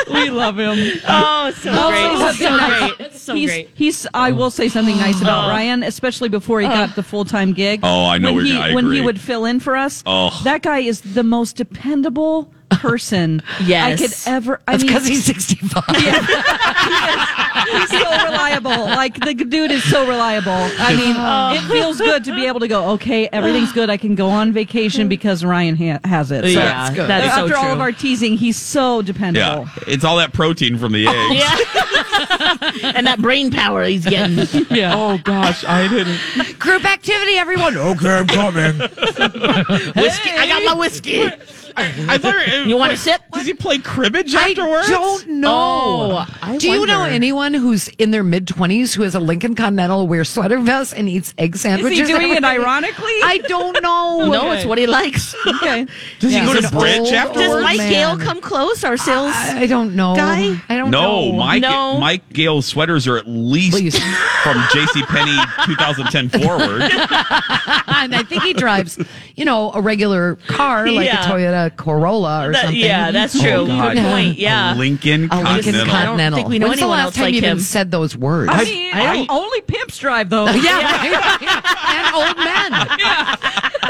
wear 0.08 0.24
we 0.24 0.30
love 0.30 0.58
him. 0.58 1.00
oh, 1.08 1.50
so 1.52 1.70
I'll 1.70 1.90
great. 1.90 2.18
say 2.18 2.18
something 2.18 2.46
So 2.46 2.56
nice. 2.56 2.94
great. 2.96 3.12
So 3.14 3.34
he's, 3.34 3.50
great. 3.50 3.70
he's. 3.74 4.06
I 4.14 4.32
will 4.32 4.50
say 4.50 4.68
something 4.68 4.96
nice 4.96 5.20
about 5.20 5.46
oh. 5.46 5.50
Ryan, 5.50 5.82
especially 5.82 6.28
before 6.28 6.60
he 6.60 6.66
got 6.68 6.90
oh. 6.90 6.92
the 6.94 7.02
full 7.02 7.24
time 7.24 7.52
gig. 7.52 7.80
Oh, 7.82 8.06
I 8.06 8.18
know 8.18 8.28
When 8.28 8.36
we're 8.36 8.44
he 8.44 8.52
gonna- 8.56 8.74
when 8.74 8.92
he 8.92 9.00
would 9.00 9.20
fill 9.20 9.44
in 9.44 9.60
for 9.60 9.76
us. 9.76 10.02
Oh. 10.06 10.38
that 10.44 10.62
guy 10.62 10.78
is 10.80 11.00
the 11.00 11.22
most 11.22 11.56
dependable 11.56 12.52
person 12.70 13.42
Yes. 13.64 13.84
I 13.84 13.96
could 13.96 14.12
ever. 14.26 14.60
I 14.66 14.72
That's 14.72 14.84
mean, 14.84 14.92
because 14.92 15.06
he's 15.06 15.24
65. 15.24 15.84
he's 15.96 17.90
so 17.90 18.24
reliable. 18.24 18.70
Like 18.70 19.18
the 19.18 19.34
dude 19.34 19.70
is 19.70 19.82
so 19.84 20.06
reliable. 20.06 20.50
I 20.52 20.94
mean, 20.94 21.16
oh. 21.16 21.54
it 21.54 21.62
feels 21.70 21.98
good 21.98 22.24
to 22.24 22.34
be 22.34 22.46
able 22.46 22.60
to 22.60 22.68
go. 22.68 22.90
Okay, 22.92 23.28
everything's 23.28 23.72
good. 23.72 23.90
I 23.90 23.96
can 23.96 24.14
go 24.14 24.28
on 24.28 24.52
vacation 24.52 25.08
because 25.08 25.44
Ryan 25.44 25.76
ha- 25.76 26.00
has 26.04 26.30
it. 26.30 26.42
So 26.42 26.48
yeah, 26.48 26.92
good. 26.94 27.08
that's 27.08 27.34
so 27.34 27.44
after 27.44 27.56
all 27.56 27.64
true. 27.64 27.72
of 27.72 27.80
our 27.80 27.92
teasing, 27.92 28.36
he's 28.36 28.56
so 28.56 29.02
dependable. 29.02 29.64
Yeah, 29.64 29.84
it's 29.86 30.04
all 30.04 30.16
that 30.18 30.32
protein 30.32 30.78
from 30.78 30.92
the 30.92 31.06
egg. 31.06 31.32
yeah, 31.32 32.92
and 32.96 33.06
that 33.06 33.18
brain 33.20 33.50
power 33.50 33.84
he's 33.84 34.04
getting. 34.04 34.66
Yeah. 34.70 34.94
Oh 34.94 35.18
gosh, 35.18 35.64
I 35.64 35.88
didn't. 35.88 36.58
Group 36.58 36.84
activity, 36.84 37.34
everyone. 37.34 37.76
Okay, 37.76 38.08
I'm 38.10 38.26
coming. 38.26 38.78
whiskey. 38.78 40.30
I 40.30 40.46
got 40.46 40.64
my 40.64 40.74
whiskey. 40.74 41.30
I 41.76 42.18
thought. 42.18 42.66
You 42.66 42.76
want 42.76 42.92
a 42.92 42.96
sip? 42.96 43.20
Does 43.32 43.46
he 43.46 43.54
play 43.54 43.78
cribbage 43.78 44.34
afterwards? 44.34 44.88
I 44.88 44.90
don't 44.90 45.28
know. 45.28 45.46
Oh, 46.16 46.26
I 46.42 46.56
Do 46.56 46.70
you 46.70 46.86
know 46.86 47.04
anyone 47.04 47.54
who's 47.54 47.88
in 47.88 48.10
their 48.10 48.22
mid 48.22 48.46
20s 48.46 48.94
who 48.94 49.02
has 49.02 49.14
a 49.14 49.20
Lincoln 49.20 49.54
Continental, 49.54 50.06
wears 50.08 50.28
sweater 50.28 50.58
vests, 50.58 50.92
and 50.94 51.08
eats 51.08 51.34
egg 51.38 51.56
sandwiches? 51.56 51.98
Is 52.00 52.08
sandwiches? 52.08 52.28
he 52.28 52.34
doing 52.34 52.36
it 52.36 52.44
ironically? 52.44 53.04
I 53.24 53.38
don't 53.48 53.82
know. 53.82 54.30
No, 54.36 54.52
it's 54.52 54.66
what 54.66 54.76
he 54.78 54.86
likes. 54.86 55.34
okay. 55.46 55.86
Does 56.18 56.32
he 56.32 56.40
go 56.40 56.52
to 56.52 56.66
an 56.66 56.70
bridge 56.78 56.98
old, 56.98 57.12
afterwards? 57.12 57.38
Does 57.48 57.54
old 57.54 57.62
Mike 57.62 57.78
man. 57.78 57.90
Gale 57.92 58.18
come 58.18 58.40
close? 58.40 58.84
Our 58.84 58.96
sales. 58.96 59.32
I 59.34 59.62
I 59.62 59.66
don't 59.66 59.94
know. 59.96 60.14
Guy? 60.14 60.60
I 60.68 60.76
don't 60.76 60.90
know. 60.90 61.02
No, 61.02 61.30
know. 61.30 61.36
Mike. 61.36 61.62
No. 61.62 61.98
Mike 61.98 62.32
Gale's 62.32 62.66
sweaters 62.66 63.06
are 63.06 63.16
at 63.16 63.26
least 63.26 63.72
Please. 63.72 63.98
from 64.42 64.62
J.C. 64.72 65.02
Penney 65.04 65.36
2010 65.64 66.28
forward. 66.40 66.82
and 67.88 68.14
I 68.14 68.22
think 68.28 68.42
he 68.42 68.52
drives, 68.52 68.98
you 69.36 69.44
know, 69.44 69.72
a 69.72 69.80
regular 69.80 70.36
car 70.46 70.86
like 70.90 71.06
Yeah. 71.06 71.24
a 71.24 71.32
Toyota 71.32 71.65
Corolla 71.70 72.48
or 72.48 72.52
That- 72.52 72.62
something. 72.66 72.80
yeah, 72.80 73.10
that's 73.10 73.38
true. 73.40 73.50
Oh, 73.50 73.66
God. 73.66 73.94
Good 73.94 74.02
point. 74.04 74.38
A 74.40 74.74
Lincoln 74.76 75.28
a 75.30 75.36
Lincoln 75.36 75.72
Continental. 75.74 75.86
Continental. 75.86 75.94
I 75.96 76.04
don't 76.30 76.34
think 76.34 76.48
we 76.48 76.58
know 76.58 76.68
When's 76.68 76.80
anyone 76.80 76.96
the 76.98 77.02
last 77.02 77.04
else 77.06 77.14
time 77.16 77.24
like 77.24 77.32
you 77.34 77.38
even 77.38 77.60
said 77.60 77.90
those 77.90 78.16
words? 78.16 78.50
I 78.54 78.64
mean, 78.64 78.90
I- 78.94 79.26
only 79.28 79.60
pimps 79.62 79.98
drive 79.98 80.30
though. 80.30 80.46
yeah, 80.46 80.82
right. 80.82 81.42
and 81.90 82.14
old 82.14 82.36
men. 82.38 83.72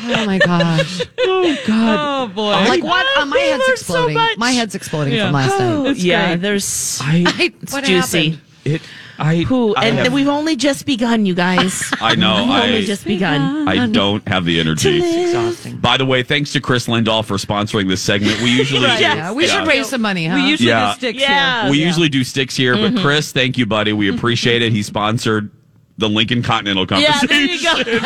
Oh 0.00 0.24
my 0.26 0.38
gosh! 0.38 1.02
Oh 1.20 1.56
God. 1.66 2.28
Oh 2.30 2.32
boy. 2.32 2.50
Like 2.52 2.82
what? 2.84 3.04
Uh, 3.18 3.26
my 3.26 3.36
head's 3.38 3.66
learned 3.66 3.78
so 3.78 4.06
exploding. 4.06 4.38
my 4.38 4.50
head's 4.52 4.74
exploding 4.74 5.12
Yeah. 5.14 5.26
from 5.26 5.34
last 5.34 5.54
Oh, 5.60 5.82
night. 5.82 5.90
It's 5.90 6.04
yeah, 6.04 6.26
great. 6.28 6.40
there's 6.42 7.00
I, 7.02 7.24
I, 7.26 7.52
it's 7.60 7.72
what 7.72 7.84
juicy. 7.84 8.30
happened? 8.30 8.40
it, 8.64 8.82
I, 9.18 9.38
Who 9.38 9.74
I 9.74 9.86
and 9.86 9.98
have- 9.98 10.12
we've 10.12 10.28
only 10.28 10.54
just 10.56 10.86
begun, 10.86 11.26
you 11.26 11.34
guys. 11.34 11.82
I 12.00 12.14
know. 12.14 12.44
We've 12.44 12.50
only 12.62 12.84
just 12.84 13.04
begun. 13.04 13.66
I 13.68 13.86
don't 13.88 14.26
have 14.28 14.44
the 14.44 14.60
energy. 14.60 14.98
It's 15.02 15.28
Exhausting. 15.34 15.76
By 15.78 15.96
the 15.96 16.06
way, 16.06 16.22
thanks 16.22 16.52
to 16.52 16.60
Chris 16.60 16.86
Lindahl 16.86 17.24
for 17.24 17.34
sponsoring 17.36 17.88
this 17.88 18.00
segment. 18.00 18.40
We 18.42 18.50
usually 18.50 18.84
Right. 18.86 18.96
do- 18.98 19.02
Yeah, 19.04 19.32
we 19.32 19.46
should 19.48 19.66
raise 19.66 19.88
some 19.88 20.02
money, 20.02 20.26
huh? 20.26 20.36
we 20.36 20.50
usually 20.50 20.68
Yeah. 20.68 20.92
do 20.92 20.98
sticks 20.98 21.20
Yeah. 21.20 21.62
here. 21.62 21.70
We 21.72 21.82
usually 21.84 22.08
do 22.08 22.22
sticks 22.24 22.54
here, 22.56 22.74
but 22.76 22.92
mm-hmm. 22.92 23.02
Chris, 23.04 23.32
thank 23.32 23.58
you, 23.58 23.66
buddy. 23.66 23.92
We 23.92 24.08
appreciate 24.08 24.62
it. 24.62 24.72
He 24.72 24.82
sponsored 24.82 25.50
the 25.98 26.08
Lincoln 26.08 26.42
Continental 26.42 26.86
Yeah, 26.98 27.12
Conversation. 27.18 27.84
there 27.84 27.94
you 27.94 28.00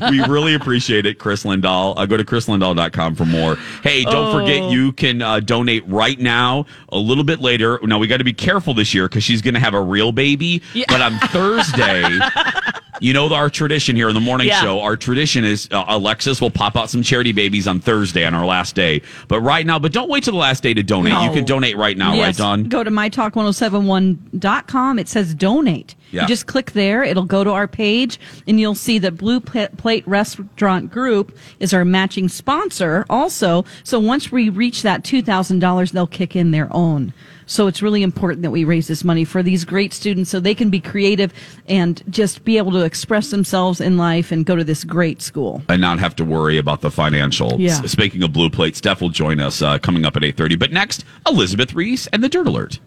go. 0.00 0.10
we 0.10 0.20
really 0.32 0.54
appreciate 0.54 1.06
it, 1.06 1.18
Chris 1.18 1.44
Lindahl. 1.44 1.94
Uh, 1.96 2.06
go 2.06 2.16
to 2.16 2.24
chrislindahl.com 2.24 3.14
for 3.16 3.24
more. 3.24 3.56
Hey, 3.82 4.04
don't 4.04 4.32
forget 4.32 4.70
you 4.70 4.92
can 4.92 5.22
uh, 5.22 5.40
donate 5.40 5.82
right 5.88 6.18
now. 6.18 6.66
A 6.90 6.98
little 6.98 7.24
bit 7.24 7.40
later. 7.40 7.78
Now 7.82 7.98
we 7.98 8.06
got 8.06 8.18
to 8.18 8.24
be 8.24 8.32
careful 8.34 8.74
this 8.74 8.94
year 8.94 9.08
because 9.08 9.24
she's 9.24 9.42
going 9.42 9.54
to 9.54 9.60
have 9.60 9.74
a 9.74 9.80
real 9.80 10.12
baby. 10.12 10.62
Yeah. 10.74 10.84
But 10.88 11.00
on 11.00 11.18
Thursday. 11.28 12.18
You 13.00 13.12
know 13.12 13.32
our 13.34 13.50
tradition 13.50 13.96
here 13.96 14.08
in 14.08 14.14
the 14.14 14.20
morning 14.20 14.46
Yeah. 14.48 14.62
show. 14.62 14.80
Our 14.80 14.96
tradition 14.96 15.44
is 15.44 15.68
uh, 15.70 15.84
Alexis 15.88 16.40
will 16.40 16.50
pop 16.50 16.76
out 16.76 16.90
some 16.90 17.02
charity 17.02 17.32
babies 17.32 17.66
on 17.66 17.80
Thursday 17.80 18.24
on 18.24 18.34
our 18.34 18.46
last 18.46 18.74
day. 18.74 19.02
But 19.28 19.40
right 19.40 19.64
now, 19.66 19.78
but 19.78 19.92
don't 19.92 20.08
wait 20.10 20.24
till 20.24 20.32
the 20.34 20.38
last 20.38 20.62
day 20.62 20.74
to 20.74 20.82
donate. 20.82 21.12
You 21.24 21.30
can 21.32 21.44
donate 21.44 21.76
right 21.76 21.96
now, 21.96 22.10
right, 22.10 22.16
Yes. 22.18 22.36
Don? 22.36 22.64
Go 22.64 22.84
to 22.84 22.90
mytalk1071.com. 22.90 24.98
It 24.98 25.08
says 25.08 25.34
donate. 25.34 25.94
Yeah. 26.10 26.22
You 26.22 26.28
just 26.28 26.46
click 26.46 26.72
there. 26.72 27.02
It'll 27.04 27.24
go 27.24 27.44
to 27.44 27.50
our 27.50 27.68
page 27.68 28.18
and 28.46 28.58
you'll 28.60 28.74
see 28.74 28.98
that 28.98 29.16
Blue 29.16 29.40
Plate 29.40 30.06
Restaurant 30.06 30.90
Group 30.90 31.36
is 31.60 31.72
our 31.72 31.84
matching 31.84 32.28
sponsor 32.28 33.06
also. 33.08 33.64
So 33.84 33.98
once 34.00 34.32
we 34.32 34.48
reach 34.48 34.82
that 34.82 35.04
$2,000, 35.04 35.92
they'll 35.92 36.06
kick 36.06 36.34
in 36.36 36.50
their 36.50 36.68
own. 36.72 37.12
So 37.50 37.66
it's 37.66 37.82
really 37.82 38.04
important 38.04 38.42
that 38.42 38.52
we 38.52 38.62
raise 38.62 38.86
this 38.86 39.02
money 39.02 39.24
for 39.24 39.42
these 39.42 39.64
great 39.64 39.92
students 39.92 40.30
so 40.30 40.38
they 40.38 40.54
can 40.54 40.70
be 40.70 40.78
creative 40.78 41.34
and 41.66 42.00
just 42.08 42.44
be 42.44 42.58
able 42.58 42.70
to 42.70 42.84
express 42.84 43.32
themselves 43.32 43.80
in 43.80 43.96
life 43.96 44.30
and 44.30 44.46
go 44.46 44.54
to 44.54 44.62
this 44.62 44.84
great 44.84 45.20
school. 45.20 45.60
and 45.68 45.80
not 45.80 45.98
have 45.98 46.14
to 46.16 46.24
worry 46.24 46.58
about 46.58 46.80
the 46.80 46.92
financial. 46.92 47.60
Yeah. 47.60 47.82
Speaking 47.82 48.22
of 48.22 48.32
blue 48.32 48.50
plate, 48.50 48.76
Steph 48.76 49.00
will 49.00 49.08
join 49.08 49.40
us 49.40 49.62
uh, 49.62 49.78
coming 49.78 50.04
up 50.06 50.16
at 50.16 50.22
8.30. 50.22 50.60
But 50.60 50.70
next, 50.70 51.04
Elizabeth 51.26 51.74
Reese 51.74 52.06
and 52.08 52.22
the 52.22 52.28
Dirt 52.28 52.46
Alert. 52.46 52.78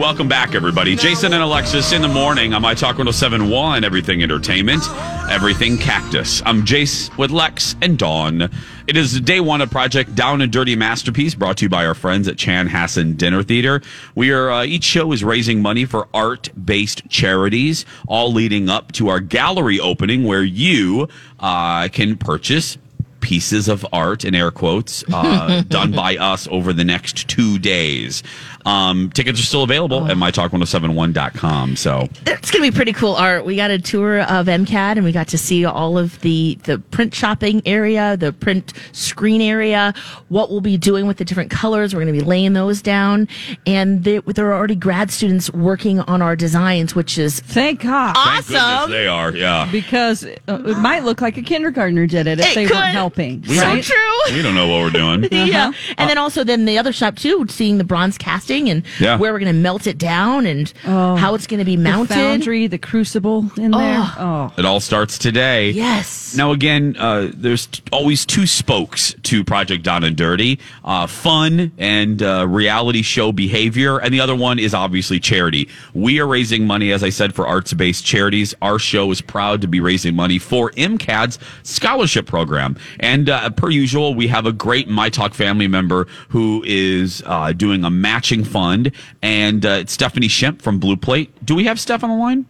Welcome 0.00 0.26
back, 0.26 0.56
everybody. 0.56 0.96
Jason 0.96 1.32
and 1.34 1.40
Alexis 1.40 1.92
in 1.92 2.02
the 2.02 2.08
morning 2.08 2.52
on 2.52 2.62
My 2.62 2.74
Talk 2.74 2.98
1071, 2.98 3.84
Everything 3.84 4.24
Entertainment, 4.24 4.82
Everything 5.30 5.78
Cactus. 5.78 6.42
I'm 6.44 6.64
Jace 6.64 7.16
with 7.16 7.30
Lex 7.30 7.76
and 7.80 7.96
Dawn. 7.96 8.50
It 8.88 8.96
is 8.96 9.20
day 9.20 9.38
one 9.38 9.60
of 9.60 9.70
Project 9.70 10.16
Down 10.16 10.42
and 10.42 10.50
Dirty 10.50 10.74
Masterpiece, 10.74 11.36
brought 11.36 11.58
to 11.58 11.66
you 11.66 11.68
by 11.68 11.86
our 11.86 11.94
friends 11.94 12.26
at 12.26 12.34
Chanhassen 12.34 13.16
Dinner 13.16 13.44
Theater. 13.44 13.82
We 14.16 14.32
are, 14.32 14.50
uh, 14.50 14.64
each 14.64 14.82
show 14.82 15.12
is 15.12 15.22
raising 15.22 15.62
money 15.62 15.84
for 15.84 16.08
art 16.12 16.48
based 16.64 17.08
charities, 17.08 17.86
all 18.08 18.32
leading 18.32 18.68
up 18.68 18.90
to 18.94 19.10
our 19.10 19.20
gallery 19.20 19.78
opening 19.78 20.24
where 20.24 20.42
you 20.42 21.08
uh, 21.38 21.86
can 21.86 22.16
purchase 22.16 22.78
pieces 23.24 23.68
of 23.68 23.86
art 23.90 24.22
in 24.22 24.34
air 24.34 24.50
quotes 24.50 25.02
uh, 25.10 25.62
done 25.68 25.92
by 25.92 26.14
us 26.16 26.46
over 26.48 26.74
the 26.74 26.84
next 26.84 27.26
two 27.26 27.58
days. 27.58 28.22
Um, 28.64 29.10
tickets 29.10 29.38
are 29.40 29.44
still 29.44 29.62
available 29.62 30.06
at 30.10 30.16
mytalk1071.com. 30.16 31.76
So 31.76 32.08
It's 32.26 32.50
gonna 32.50 32.62
be 32.62 32.70
pretty 32.70 32.92
cool 32.92 33.14
art. 33.14 33.44
We 33.44 33.56
got 33.56 33.70
a 33.70 33.78
tour 33.78 34.20
of 34.22 34.46
MCAD 34.46 34.96
and 34.96 35.04
we 35.04 35.12
got 35.12 35.28
to 35.28 35.38
see 35.38 35.64
all 35.64 35.98
of 35.98 36.20
the 36.20 36.58
the 36.64 36.78
print 36.78 37.14
shopping 37.14 37.62
area, 37.66 38.16
the 38.16 38.32
print 38.32 38.72
screen 38.92 39.40
area, 39.40 39.92
what 40.28 40.50
we'll 40.50 40.60
be 40.60 40.76
doing 40.76 41.06
with 41.06 41.16
the 41.18 41.24
different 41.24 41.50
colors. 41.50 41.94
We're 41.94 42.00
gonna 42.00 42.12
be 42.12 42.20
laying 42.20 42.52
those 42.54 42.80
down, 42.82 43.28
and 43.66 44.04
there, 44.04 44.20
there 44.22 44.46
are 44.50 44.54
already 44.54 44.76
grad 44.76 45.10
students 45.10 45.50
working 45.52 46.00
on 46.00 46.22
our 46.22 46.36
designs, 46.36 46.94
which 46.94 47.18
is 47.18 47.40
Thank 47.40 47.82
God. 47.82 48.14
thank 48.14 48.50
awesome. 48.60 48.90
they 48.90 49.06
are. 49.06 49.34
Yeah. 49.34 49.68
Because 49.70 50.24
uh, 50.24 50.62
it 50.66 50.78
might 50.78 51.04
look 51.04 51.20
like 51.20 51.36
a 51.36 51.42
kindergartner 51.42 52.06
did 52.06 52.26
it 52.26 52.40
if 52.40 52.52
It 52.52 52.54
they 52.54 52.66
could. 52.66 52.74
weren't 52.76 52.92
helping. 52.92 53.44
So 53.44 53.62
right? 53.62 53.82
true. 53.82 54.34
We 54.34 54.42
don't 54.42 54.54
know 54.54 54.68
what 54.68 54.80
we're 54.82 54.90
doing. 54.90 55.28
Yeah. 55.44 55.72
And 55.98 56.08
then 56.08 56.16
also 56.16 56.42
then 56.44 56.64
the 56.64 56.78
other 56.78 56.92
shop 56.92 57.16
too, 57.16 57.44
seeing 57.48 57.76
the 57.78 57.84
bronze 57.84 58.16
casting 58.16 58.53
and 58.62 58.82
Yeah. 58.98 59.16
where 59.18 59.32
we're 59.32 59.38
going 59.38 59.52
to 59.54 59.60
melt 59.60 59.86
it 59.86 59.98
down 59.98 60.46
and 60.46 60.72
how 60.84 61.34
it's 61.34 61.46
going 61.46 61.58
to 61.58 61.64
be 61.64 61.76
The 61.76 61.82
mounted. 61.82 62.14
foundry, 62.14 62.66
the 62.66 62.78
crucible 62.78 63.50
in 63.56 63.70
there. 63.72 64.12
Oh. 64.18 64.52
It 64.56 64.64
all 64.64 64.80
starts 64.80 65.18
today. 65.18 65.70
Yes. 65.70 66.34
Now, 66.36 66.52
again, 66.52 66.96
uh, 66.98 67.28
there's 67.34 67.66
t- 67.66 67.82
always 67.92 68.24
two 68.26 68.46
spokes 68.46 69.14
to 69.24 69.44
Project 69.44 69.82
Down 69.84 70.04
and 70.04 70.16
Dirty 70.16 70.58
uh, 70.84 71.06
fun 71.06 71.72
and 71.78 72.22
uh, 72.22 72.46
reality 72.48 73.02
show 73.02 73.32
behavior. 73.32 73.98
And 73.98 74.12
the 74.12 74.20
other 74.20 74.34
one 74.34 74.58
is 74.58 74.74
obviously 74.74 75.18
charity. 75.20 75.68
We 75.92 76.20
are 76.20 76.26
raising 76.26 76.66
money, 76.66 76.92
as 76.92 77.02
I 77.02 77.10
said, 77.10 77.34
for 77.34 77.46
arts 77.46 77.72
based 77.72 78.04
charities. 78.04 78.54
Our 78.62 78.78
show 78.78 79.10
is 79.10 79.20
proud 79.20 79.60
to 79.62 79.68
be 79.68 79.80
raising 79.80 80.14
money 80.14 80.38
for 80.38 80.70
MCAD's 80.72 81.38
scholarship 81.62 82.26
program. 82.26 82.76
And 83.00 83.28
uh, 83.28 83.50
per 83.50 83.70
usual, 83.70 84.14
we 84.14 84.28
have 84.28 84.46
a 84.46 84.52
great 84.52 84.88
My 84.88 85.08
Talk 85.08 85.34
family 85.34 85.66
member 85.68 86.06
who 86.28 86.62
is 86.66 87.22
uh, 87.26 87.52
doing 87.52 87.84
a 87.84 87.90
matching 87.90 88.43
fund. 88.44 88.92
And 89.22 89.64
uh, 89.64 89.80
it's 89.80 89.92
Stephanie 89.92 90.28
Shimp 90.28 90.62
from 90.62 90.78
Blue 90.78 90.96
Plate. 90.96 91.32
Do 91.44 91.54
we 91.54 91.64
have 91.64 91.80
Steph 91.80 92.04
on 92.04 92.10
the 92.10 92.16
line? 92.16 92.46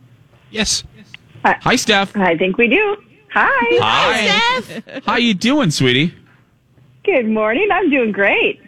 Yes. 0.50 0.84
Hi, 1.44 1.76
Steph. 1.76 2.16
I 2.16 2.36
think 2.36 2.56
we 2.56 2.68
do. 2.68 2.96
Hi. 3.32 3.48
Hi. 3.82 4.60
Steph. 4.60 5.04
How 5.04 5.16
you 5.16 5.34
doing, 5.34 5.70
sweetie? 5.70 6.14
Good 7.04 7.26
morning. 7.26 7.68
I'm 7.70 7.90
doing 7.90 8.12
great. 8.12 8.60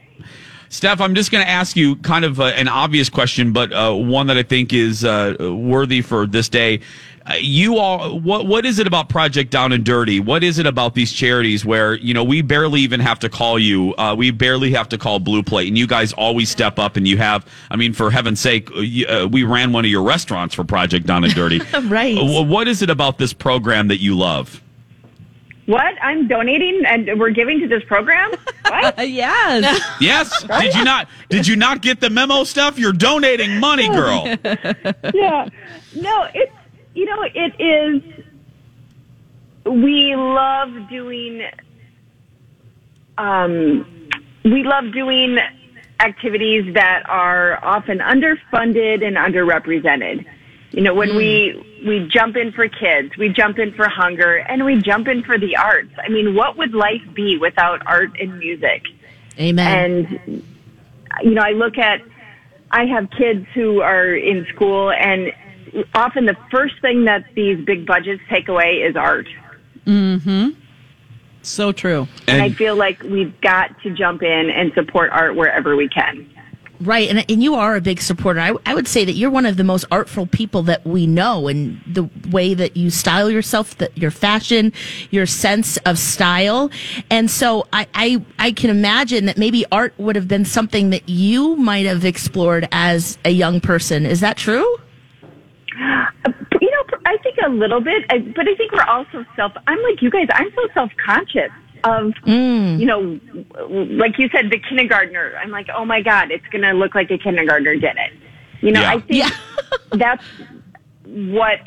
Steph, 0.68 1.00
I'm 1.00 1.14
just 1.14 1.30
going 1.30 1.44
to 1.44 1.50
ask 1.50 1.76
you 1.76 1.96
kind 1.96 2.24
of 2.24 2.40
uh, 2.40 2.46
an 2.46 2.68
obvious 2.68 3.08
question, 3.08 3.52
but 3.52 3.72
uh, 3.72 3.94
one 3.94 4.26
that 4.26 4.36
I 4.36 4.42
think 4.42 4.72
is 4.72 5.04
uh, 5.04 5.36
worthy 5.40 6.02
for 6.02 6.26
this 6.26 6.48
day. 6.48 6.80
Uh, 7.28 7.34
you 7.40 7.76
all, 7.78 8.20
what 8.20 8.46
what 8.46 8.64
is 8.64 8.78
it 8.78 8.86
about 8.86 9.08
Project 9.08 9.50
Down 9.50 9.72
and 9.72 9.84
Dirty? 9.84 10.20
What 10.20 10.44
is 10.44 10.60
it 10.60 10.66
about 10.66 10.94
these 10.94 11.12
charities 11.12 11.64
where 11.64 11.94
you 11.94 12.14
know 12.14 12.22
we 12.22 12.40
barely 12.40 12.80
even 12.82 13.00
have 13.00 13.18
to 13.20 13.28
call 13.28 13.58
you? 13.58 13.94
Uh, 13.98 14.14
we 14.16 14.30
barely 14.30 14.70
have 14.72 14.88
to 14.90 14.98
call 14.98 15.18
Blue 15.18 15.42
Plate, 15.42 15.66
and 15.66 15.76
you 15.76 15.88
guys 15.88 16.12
always 16.12 16.48
step 16.50 16.78
up, 16.78 16.96
and 16.96 17.06
you 17.08 17.16
have. 17.16 17.44
I 17.70 17.74
mean, 17.76 17.92
for 17.94 18.12
heaven's 18.12 18.38
sake, 18.40 18.70
uh, 18.70 18.78
you- 18.80 19.06
uh, 19.08 19.26
we 19.26 19.42
ran 19.42 19.72
one 19.72 19.84
of 19.84 19.90
your 19.90 20.02
restaurants 20.04 20.54
for 20.54 20.62
Project 20.62 21.06
Down 21.06 21.24
and 21.24 21.34
Dirty. 21.34 21.60
Right. 21.86 22.16
What 22.18 22.68
is 22.68 22.82
it 22.82 22.90
about 22.90 23.18
this 23.18 23.32
program 23.32 23.88
that 23.88 23.98
you 24.00 24.16
love? 24.16 24.62
What? 25.66 25.94
I'm 26.00 26.26
donating 26.28 26.82
and 26.86 27.18
we're 27.18 27.30
giving 27.30 27.58
to 27.60 27.66
this 27.68 27.82
program? 27.84 28.30
What? 28.62 28.98
Uh, 28.98 29.02
yes. 29.02 29.80
Yes. 30.00 30.44
Did 30.60 30.74
you 30.74 30.84
not? 30.84 31.08
Did 31.28 31.46
you 31.46 31.56
not 31.56 31.82
get 31.82 32.00
the 32.00 32.08
memo, 32.10 32.44
Steph? 32.44 32.78
You're 32.78 32.92
donating 32.92 33.58
money, 33.58 33.88
girl. 33.88 34.26
yeah. 35.14 35.48
No, 35.96 36.28
it's, 36.34 36.52
you 36.96 37.04
know, 37.04 37.22
it 37.34 37.52
is, 37.60 38.02
we 39.66 40.16
love 40.16 40.88
doing, 40.88 41.42
um, 43.18 44.08
we 44.44 44.64
love 44.64 44.94
doing 44.94 45.36
activities 46.00 46.72
that 46.72 47.02
are 47.06 47.62
often 47.62 47.98
underfunded 47.98 49.06
and 49.06 49.16
underrepresented. 49.16 50.24
You 50.70 50.82
know, 50.82 50.94
when 50.94 51.16
we 51.16 51.82
we 51.86 52.08
jump 52.08 52.36
in 52.36 52.52
for 52.52 52.66
kids, 52.68 53.16
we 53.16 53.28
jump 53.28 53.58
in 53.58 53.72
for 53.72 53.88
hunger, 53.88 54.36
and 54.36 54.64
we 54.64 54.76
jump 54.76 55.06
in 55.08 55.22
for 55.22 55.38
the 55.38 55.56
arts. 55.56 55.92
I 56.02 56.08
mean, 56.08 56.34
what 56.34 56.56
would 56.58 56.74
life 56.74 57.02
be 57.14 57.38
without 57.38 57.86
art 57.86 58.10
and 58.20 58.38
music? 58.38 58.82
Amen. 59.38 60.06
And 60.26 60.42
you 61.22 61.30
know, 61.30 61.42
I 61.42 61.52
look 61.52 61.78
at 61.78 62.00
I 62.70 62.84
have 62.86 63.10
kids 63.10 63.46
who 63.54 63.80
are 63.80 64.14
in 64.14 64.46
school 64.54 64.90
and 64.90 65.32
often 65.94 66.26
the 66.26 66.36
first 66.50 66.80
thing 66.80 67.04
that 67.04 67.24
these 67.34 67.64
big 67.64 67.86
budgets 67.86 68.22
take 68.28 68.48
away 68.48 68.82
is 68.82 68.96
art. 68.96 69.28
Hmm 69.84 70.50
So 71.42 71.72
true. 71.72 72.08
And, 72.26 72.42
I 72.42 72.50
feel 72.50 72.76
like 72.76 73.02
we've 73.02 73.40
got 73.40 73.80
to 73.82 73.90
jump 73.90 74.22
in 74.22 74.50
and 74.50 74.72
support 74.74 75.10
art 75.12 75.36
wherever 75.36 75.76
we 75.76 75.88
can. 75.88 76.28
Right, 76.80 77.08
and 77.08 77.24
and 77.30 77.42
you 77.42 77.54
are 77.54 77.76
a 77.76 77.80
big 77.80 78.02
supporter. 78.02 78.40
I, 78.40 78.52
I 78.66 78.74
would 78.74 78.86
say 78.86 79.04
that 79.04 79.12
you're 79.12 79.30
one 79.30 79.46
of 79.46 79.56
the 79.56 79.64
most 79.64 79.86
artful 79.90 80.26
people 80.26 80.62
that 80.64 80.86
we 80.86 81.06
know, 81.06 81.48
and 81.48 81.80
the 81.86 82.08
way 82.30 82.52
that 82.52 82.76
you 82.76 82.90
style 82.90 83.30
yourself, 83.30 83.78
that 83.78 83.96
your 83.96 84.10
fashion, 84.10 84.72
your 85.10 85.24
sense 85.24 85.78
of 85.78 85.98
style, 85.98 86.70
and 87.10 87.30
so 87.30 87.66
I, 87.72 87.86
I 87.94 88.22
I 88.38 88.52
can 88.52 88.68
imagine 88.68 89.24
that 89.24 89.38
maybe 89.38 89.64
art 89.72 89.94
would 89.96 90.16
have 90.16 90.28
been 90.28 90.44
something 90.44 90.90
that 90.90 91.08
you 91.08 91.56
might 91.56 91.86
have 91.86 92.04
explored 92.04 92.68
as 92.72 93.16
a 93.24 93.30
young 93.30 93.60
person. 93.60 94.04
Is 94.04 94.20
that 94.20 94.36
true? 94.36 94.78
You 96.60 96.70
know, 96.70 96.98
I 97.04 97.16
think 97.18 97.36
a 97.44 97.48
little 97.48 97.80
bit, 97.80 98.04
I- 98.10 98.18
but 98.18 98.48
I 98.48 98.54
think 98.54 98.72
we're 98.72 98.82
also 98.82 99.24
self. 99.36 99.52
I'm 99.66 99.82
like 99.82 100.00
you 100.00 100.10
guys. 100.10 100.26
I'm 100.32 100.50
so 100.54 100.68
self 100.74 100.90
conscious 101.04 101.50
of, 101.84 102.12
mm. 102.26 102.78
you 102.78 102.86
know, 102.86 103.20
like 103.68 104.18
you 104.18 104.28
said, 104.30 104.50
the 104.50 104.58
kindergartner. 104.58 105.34
I'm 105.40 105.50
like, 105.50 105.68
oh 105.74 105.84
my 105.84 106.00
god, 106.02 106.30
it's 106.30 106.46
going 106.46 106.62
to 106.62 106.72
look 106.72 106.94
like 106.94 107.10
a 107.10 107.18
kindergartner 107.18 107.74
did 107.74 107.96
it. 107.96 108.12
You 108.62 108.72
know, 108.72 108.80
Yeah. 108.80 108.90
I 108.90 109.00
think 109.00 109.34
that's 109.92 110.24
what. 111.04 111.60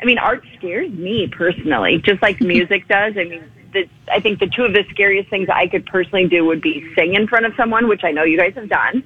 I 0.00 0.04
mean, 0.04 0.18
art 0.18 0.44
scares 0.56 0.92
me 0.92 1.26
personally, 1.26 1.98
just 1.98 2.22
like 2.22 2.40
music 2.40 2.86
does. 2.88 3.14
I 3.16 3.24
mean, 3.24 3.42
the, 3.72 3.88
I 4.12 4.20
think 4.20 4.38
the 4.38 4.46
two 4.46 4.62
of 4.62 4.72
the 4.72 4.84
scariest 4.90 5.28
things 5.28 5.48
I 5.52 5.66
could 5.66 5.86
personally 5.86 6.28
do 6.28 6.44
would 6.44 6.60
be 6.60 6.86
sing 6.96 7.14
in 7.14 7.26
front 7.26 7.46
of 7.46 7.52
someone, 7.56 7.88
which 7.88 8.04
I 8.04 8.12
know 8.12 8.22
you 8.22 8.38
guys 8.38 8.54
have 8.54 8.68
done, 8.68 9.02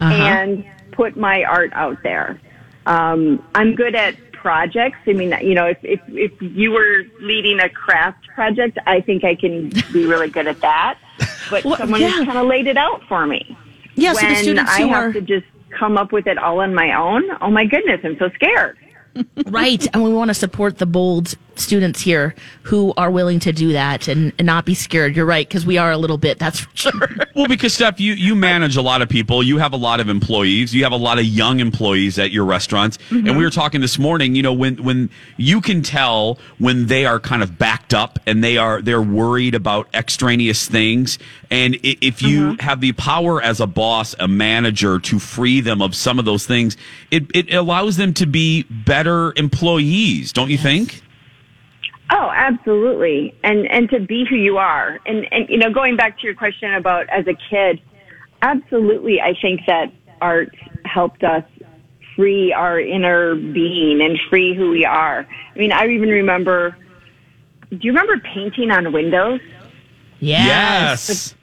uh-huh. 0.00 0.12
and 0.12 0.64
put 0.90 1.16
my 1.16 1.44
art 1.44 1.72
out 1.74 1.98
there. 2.02 2.40
Um, 2.86 3.44
I'm 3.54 3.74
good 3.74 3.94
at 3.94 4.16
projects. 4.32 4.98
I 5.06 5.12
mean, 5.12 5.34
you 5.40 5.54
know, 5.54 5.66
if, 5.66 5.78
if, 5.82 6.00
if 6.08 6.32
you 6.42 6.72
were 6.72 7.04
leading 7.20 7.60
a 7.60 7.68
craft 7.68 8.26
project, 8.28 8.76
I 8.86 9.00
think 9.00 9.24
I 9.24 9.36
can 9.36 9.70
be 9.92 10.04
really 10.04 10.28
good 10.28 10.46
at 10.46 10.60
that. 10.60 10.98
But 11.50 11.64
Well, 11.64 11.76
someone 11.76 12.00
yeah. 12.00 12.08
has 12.08 12.24
kind 12.24 12.38
of 12.38 12.46
laid 12.46 12.66
it 12.66 12.78
out 12.78 13.02
for 13.08 13.26
me. 13.26 13.56
Yeah, 13.94 14.14
so 14.14 14.20
the 14.20 14.26
when 14.32 14.36
students 14.36 14.70
I 14.72 14.82
have 14.82 15.04
are 15.04 15.12
to 15.12 15.20
just 15.20 15.44
come 15.70 15.98
up 15.98 16.10
with 16.10 16.26
it 16.26 16.38
all 16.38 16.60
on 16.60 16.74
my 16.74 16.96
own, 16.96 17.24
oh 17.42 17.50
my 17.50 17.66
goodness, 17.66 18.00
I'm 18.04 18.16
so 18.18 18.30
scared. 18.30 18.78
Right, 19.46 19.86
and 19.92 20.02
we 20.02 20.12
want 20.12 20.28
to 20.28 20.34
support 20.34 20.78
the 20.78 20.86
bold 20.86 21.34
students 21.56 22.00
here 22.00 22.34
who 22.62 22.94
are 22.96 23.10
willing 23.10 23.38
to 23.40 23.52
do 23.52 23.72
that 23.72 24.08
and, 24.08 24.32
and 24.38 24.46
not 24.46 24.64
be 24.64 24.74
scared. 24.74 25.14
You're 25.16 25.26
right, 25.26 25.46
because 25.46 25.66
we 25.66 25.78
are 25.78 25.90
a 25.90 25.98
little 25.98 26.18
bit. 26.18 26.38
That's 26.38 26.60
for 26.60 26.76
sure. 26.76 27.08
Well, 27.34 27.48
because 27.48 27.72
Steph, 27.72 27.98
you 27.98 28.12
you 28.12 28.34
manage 28.34 28.76
a 28.76 28.82
lot 28.82 29.00
of 29.00 29.08
people. 29.08 29.42
You 29.42 29.56
have 29.56 29.72
a 29.72 29.76
lot 29.78 30.00
of 30.00 30.10
employees. 30.10 30.74
You 30.74 30.82
have 30.82 30.92
a 30.92 30.96
lot 30.98 31.18
of 31.18 31.24
young 31.24 31.60
employees 31.60 32.18
at 32.18 32.30
your 32.30 32.44
restaurants. 32.44 32.98
And 33.08 33.24
mm-hmm. 33.24 33.38
we 33.38 33.42
were 33.42 33.50
talking 33.50 33.80
this 33.80 33.98
morning. 33.98 34.34
You 34.34 34.42
know, 34.42 34.52
when 34.52 34.76
when 34.82 35.08
you 35.38 35.62
can 35.62 35.80
tell 35.80 36.38
when 36.58 36.88
they 36.88 37.06
are 37.06 37.18
kind 37.18 37.42
of 37.42 37.58
backed 37.58 37.94
up 37.94 38.18
and 38.26 38.44
they 38.44 38.58
are 38.58 38.82
they're 38.82 39.00
worried 39.00 39.54
about 39.54 39.88
extraneous 39.94 40.68
things. 40.68 41.18
And 41.50 41.78
if 41.82 42.20
you 42.20 42.50
mm-hmm. 42.50 42.60
have 42.60 42.82
the 42.82 42.92
power 42.92 43.40
as 43.40 43.60
a 43.60 43.66
boss, 43.66 44.14
a 44.18 44.28
manager, 44.28 44.98
to 44.98 45.18
free 45.18 45.62
them 45.62 45.80
of 45.80 45.94
some 45.94 46.18
of 46.18 46.26
those 46.26 46.44
things, 46.44 46.76
it 47.10 47.24
it 47.34 47.52
allows 47.54 47.96
them 47.96 48.12
to 48.14 48.26
be 48.26 48.64
better 48.64 49.01
employees. 49.36 50.32
Don't 50.32 50.50
you 50.50 50.58
think? 50.58 51.02
Oh, 52.10 52.30
absolutely. 52.34 53.34
And 53.42 53.70
and 53.70 53.88
to 53.90 54.00
be 54.00 54.26
who 54.28 54.36
you 54.36 54.58
are. 54.58 55.00
And 55.06 55.26
and 55.32 55.48
you 55.48 55.58
know, 55.58 55.72
going 55.72 55.96
back 55.96 56.18
to 56.18 56.26
your 56.26 56.34
question 56.34 56.74
about 56.74 57.08
as 57.08 57.26
a 57.26 57.34
kid, 57.34 57.80
absolutely 58.42 59.20
I 59.20 59.34
think 59.40 59.62
that 59.66 59.92
art 60.20 60.54
helped 60.84 61.24
us 61.24 61.44
free 62.14 62.52
our 62.52 62.78
inner 62.78 63.34
being 63.34 64.02
and 64.02 64.18
free 64.28 64.54
who 64.54 64.70
we 64.70 64.84
are. 64.84 65.26
I 65.54 65.58
mean, 65.58 65.72
I 65.72 65.86
even 65.88 66.10
remember 66.10 66.76
do 67.70 67.78
you 67.80 67.92
remember 67.92 68.18
painting 68.18 68.70
on 68.70 68.92
windows? 68.92 69.40
Yes. 70.20 71.34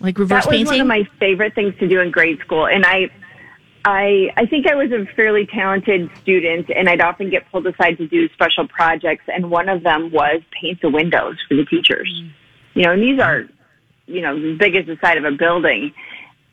Like 0.00 0.18
reverse 0.18 0.44
that 0.44 0.50
was 0.50 0.56
painting. 0.56 0.66
one 0.66 0.80
of 0.80 0.86
my 0.86 1.08
favorite 1.18 1.54
things 1.54 1.74
to 1.78 1.88
do 1.88 2.00
in 2.00 2.10
grade 2.10 2.38
school 2.40 2.66
and 2.66 2.84
i 2.86 3.10
i 3.88 4.30
i 4.36 4.44
think 4.44 4.66
i 4.66 4.74
was 4.74 4.92
a 4.92 5.06
fairly 5.16 5.46
talented 5.46 6.10
student 6.20 6.68
and 6.76 6.88
i'd 6.90 7.00
often 7.00 7.30
get 7.30 7.50
pulled 7.50 7.66
aside 7.66 7.96
to 7.96 8.06
do 8.06 8.28
special 8.34 8.68
projects 8.68 9.24
and 9.28 9.50
one 9.50 9.68
of 9.68 9.82
them 9.82 10.10
was 10.12 10.42
paint 10.60 10.78
the 10.82 10.90
windows 10.90 11.36
for 11.48 11.54
the 11.54 11.64
teachers. 11.64 12.22
You 12.74 12.82
know 12.82 12.92
and 12.92 13.02
these 13.02 13.18
are 13.18 13.44
you 14.06 14.20
know 14.20 14.36
as 14.36 14.58
big 14.58 14.76
as 14.76 14.86
the 14.86 14.98
side 15.00 15.16
of 15.16 15.24
a 15.24 15.32
building. 15.32 15.92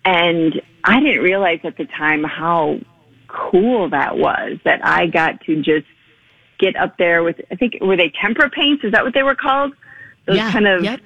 And 0.06 0.62
i 0.86 1.00
didn't 1.00 1.24
realize 1.24 1.60
at 1.64 1.78
the 1.78 1.86
time 1.86 2.24
how 2.24 2.80
cool 3.28 3.90
that 3.90 4.18
was 4.18 4.58
that 4.64 4.80
i 4.86 5.08
got 5.08 5.42
to 5.42 5.62
just 5.62 5.88
get 6.58 6.76
up 6.78 6.98
there 6.98 7.22
with 7.22 7.42
i 7.52 7.56
think 7.56 7.78
were 7.82 7.98
they 7.98 8.12
tempera 8.22 8.50
paints? 8.50 8.84
Is 8.86 8.94
that 8.94 9.04
what 9.04 9.14
they 9.14 9.24
were 9.24 9.36
called? 9.36 9.74
Those 10.26 10.38
yeah, 10.38 10.52
kind 10.52 10.68
of 10.68 10.84
yep. 10.86 11.02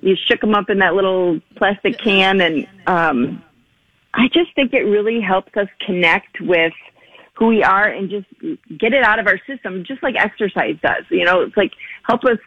you 0.00 0.16
shook 0.16 0.40
them 0.40 0.54
up 0.54 0.70
in 0.70 0.78
that 0.78 0.94
little 0.94 1.40
plastic 1.56 1.98
can 1.98 2.40
and 2.40 2.66
um 2.86 3.42
i 4.16 4.28
just 4.28 4.54
think 4.54 4.72
it 4.72 4.82
really 4.82 5.20
helps 5.20 5.56
us 5.56 5.68
connect 5.84 6.40
with 6.40 6.72
who 7.34 7.48
we 7.48 7.62
are 7.62 7.86
and 7.86 8.08
just 8.10 8.26
get 8.78 8.92
it 8.92 9.04
out 9.04 9.18
of 9.18 9.26
our 9.26 9.38
system 9.46 9.84
just 9.86 10.02
like 10.02 10.16
exercise 10.16 10.76
does 10.82 11.04
you 11.10 11.24
know? 11.24 11.42
It's 11.42 11.56
like 11.56 11.72
help 12.02 12.24
us 12.24 12.38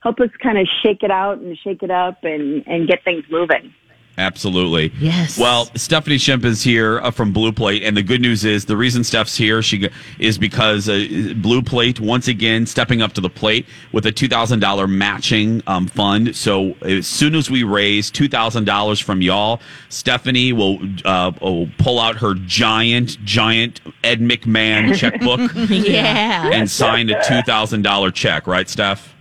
help 0.00 0.18
us 0.20 0.30
kind 0.42 0.58
of 0.58 0.66
shake 0.82 1.02
it 1.02 1.10
out 1.10 1.38
and 1.38 1.56
shake 1.58 1.82
it 1.82 1.90
up 1.90 2.24
and 2.24 2.66
and 2.66 2.88
get 2.88 3.04
things 3.04 3.24
moving 3.30 3.72
Absolutely. 4.20 4.92
Yes. 5.00 5.38
Well, 5.38 5.70
Stephanie 5.76 6.18
Shimp 6.18 6.44
is 6.44 6.62
here 6.62 7.00
uh, 7.00 7.10
from 7.10 7.32
Blue 7.32 7.52
Plate, 7.52 7.82
and 7.82 7.96
the 7.96 8.02
good 8.02 8.20
news 8.20 8.44
is 8.44 8.66
the 8.66 8.76
reason 8.76 9.02
Steph's 9.02 9.34
here 9.36 9.62
she 9.62 9.88
is 10.18 10.36
because 10.36 10.88
uh, 10.90 11.32
Blue 11.36 11.62
Plate 11.62 11.98
once 12.00 12.28
again 12.28 12.66
stepping 12.66 13.00
up 13.00 13.14
to 13.14 13.20
the 13.22 13.30
plate 13.30 13.66
with 13.92 14.04
a 14.04 14.12
two 14.12 14.28
thousand 14.28 14.60
dollar 14.60 14.86
matching 14.86 15.62
um, 15.66 15.86
fund. 15.86 16.36
So 16.36 16.74
as 16.82 17.06
soon 17.06 17.34
as 17.34 17.50
we 17.50 17.62
raise 17.62 18.10
two 18.10 18.28
thousand 18.28 18.64
dollars 18.66 19.00
from 19.00 19.22
y'all, 19.22 19.60
Stephanie 19.88 20.52
will 20.52 20.78
uh, 21.06 21.32
will 21.40 21.68
pull 21.78 21.98
out 21.98 22.16
her 22.16 22.34
giant, 22.34 23.22
giant 23.24 23.80
Ed 24.04 24.20
McMahon 24.20 24.94
checkbook 24.94 25.50
Yeah. 25.70 26.50
and 26.52 26.70
sign 26.70 27.08
a 27.08 27.24
two 27.24 27.40
thousand 27.42 27.82
dollar 27.82 28.10
check. 28.10 28.46
Right, 28.46 28.68
Steph? 28.68 29.14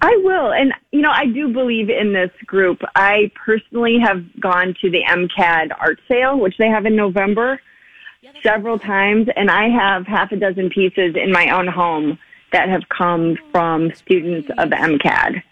I 0.00 0.16
will. 0.22 0.52
And, 0.52 0.72
you 0.90 1.00
know, 1.00 1.10
I 1.10 1.26
do 1.26 1.52
believe 1.52 1.90
in 1.90 2.12
this 2.12 2.30
group. 2.46 2.80
I 2.94 3.30
personally 3.34 3.98
have 3.98 4.24
gone 4.40 4.74
to 4.80 4.90
the 4.90 5.02
MCAD 5.08 5.70
art 5.78 6.00
sale, 6.08 6.38
which 6.38 6.56
they 6.58 6.68
have 6.68 6.86
in 6.86 6.96
November, 6.96 7.60
several 8.42 8.78
times. 8.78 9.28
And 9.36 9.50
I 9.50 9.68
have 9.68 10.06
half 10.06 10.32
a 10.32 10.36
dozen 10.36 10.70
pieces 10.70 11.14
in 11.16 11.32
my 11.32 11.50
own 11.50 11.66
home 11.66 12.18
that 12.52 12.68
have 12.68 12.88
come 12.88 13.36
from 13.50 13.92
students 13.94 14.48
of 14.58 14.70
MCAD. 14.70 15.42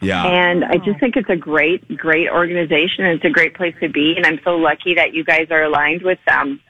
Yeah. 0.00 0.24
And 0.24 0.64
I 0.64 0.78
just 0.78 0.98
think 0.98 1.16
it's 1.16 1.30
a 1.30 1.36
great, 1.36 1.96
great 1.96 2.28
organization. 2.28 3.04
and 3.04 3.14
It's 3.14 3.24
a 3.24 3.30
great 3.30 3.54
place 3.54 3.74
to 3.80 3.88
be. 3.88 4.16
And 4.16 4.26
I'm 4.26 4.40
so 4.44 4.56
lucky 4.56 4.94
that 4.94 5.14
you 5.14 5.24
guys 5.24 5.46
are 5.50 5.62
aligned 5.62 6.02
with 6.02 6.18
them. 6.26 6.60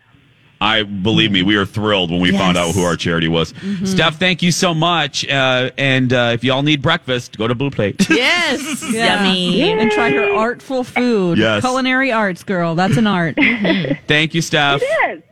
I 0.62 0.84
believe 0.84 1.32
me, 1.32 1.42
we 1.42 1.56
were 1.56 1.66
thrilled 1.66 2.12
when 2.12 2.20
we 2.20 2.30
found 2.30 2.56
out 2.56 2.72
who 2.72 2.84
our 2.84 2.94
charity 2.94 3.26
was. 3.26 3.52
Steph, 3.84 4.20
thank 4.20 4.42
you 4.42 4.52
so 4.52 4.72
much. 4.72 5.28
Uh, 5.28 5.70
and 5.76 6.12
uh, 6.12 6.30
if 6.34 6.44
y'all 6.44 6.62
need 6.62 6.80
breakfast, 6.80 7.36
go 7.36 7.48
to 7.48 7.54
Blue 7.54 7.70
Plate. 7.70 7.96
Yes. 8.12 8.84
Yeah. 8.92 9.24
Yummy. 9.32 9.72
And 9.72 9.90
try 9.90 10.10
her 10.10 10.32
artful 10.34 10.84
food. 10.84 11.38
Yes. 11.38 11.62
Culinary 11.62 12.12
arts, 12.12 12.44
girl. 12.44 12.76
That's 12.76 12.96
an 12.96 13.06
art. 13.08 13.34
thank 14.06 14.34
you, 14.34 14.42
Steph. 14.42 14.80
Yes. 14.82 15.22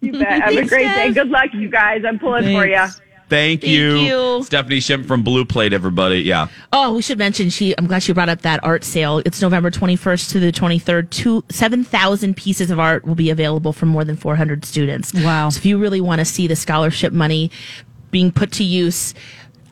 You 0.00 0.12
bet. 0.12 0.42
Have 0.42 0.52
a 0.52 0.56
Thanks, 0.56 0.68
great 0.68 0.94
day. 0.94 1.12
Good 1.12 1.28
luck, 1.28 1.54
you 1.54 1.70
guys. 1.70 2.04
I'm 2.06 2.18
pulling 2.18 2.44
for 2.44 2.66
you. 2.66 2.86
Thanks. 3.28 3.62
Thank, 3.62 3.62
Thank 3.62 3.72
you. 3.72 3.96
you. 3.96 4.44
Stephanie 4.44 4.80
Shimp 4.80 5.06
from 5.06 5.22
Blue 5.22 5.44
Plate, 5.44 5.72
everybody. 5.72 6.20
Yeah. 6.20 6.48
Oh, 6.72 6.94
we 6.94 7.02
should 7.02 7.18
mention 7.18 7.50
she. 7.50 7.76
I'm 7.76 7.86
glad 7.86 8.02
she 8.02 8.12
brought 8.12 8.28
up 8.28 8.42
that 8.42 8.62
art 8.62 8.84
sale. 8.84 9.20
It's 9.24 9.42
November 9.42 9.70
21st 9.70 10.30
to 10.32 10.40
the 10.40 10.52
23rd. 10.52 11.10
Two 11.10 11.44
seven 11.50 11.84
thousand 11.84 12.36
pieces 12.36 12.70
of 12.70 12.78
art 12.78 13.04
will 13.04 13.14
be 13.14 13.30
available 13.30 13.72
for 13.72 13.86
more 13.86 14.04
than 14.04 14.16
400 14.16 14.64
students. 14.64 15.12
Wow. 15.14 15.48
So 15.48 15.58
if 15.58 15.66
you 15.66 15.78
really 15.78 16.00
want 16.00 16.20
to 16.20 16.24
see 16.24 16.46
the 16.46 16.56
scholarship 16.56 17.12
money 17.12 17.50
being 18.10 18.30
put 18.30 18.52
to 18.52 18.64
use, 18.64 19.14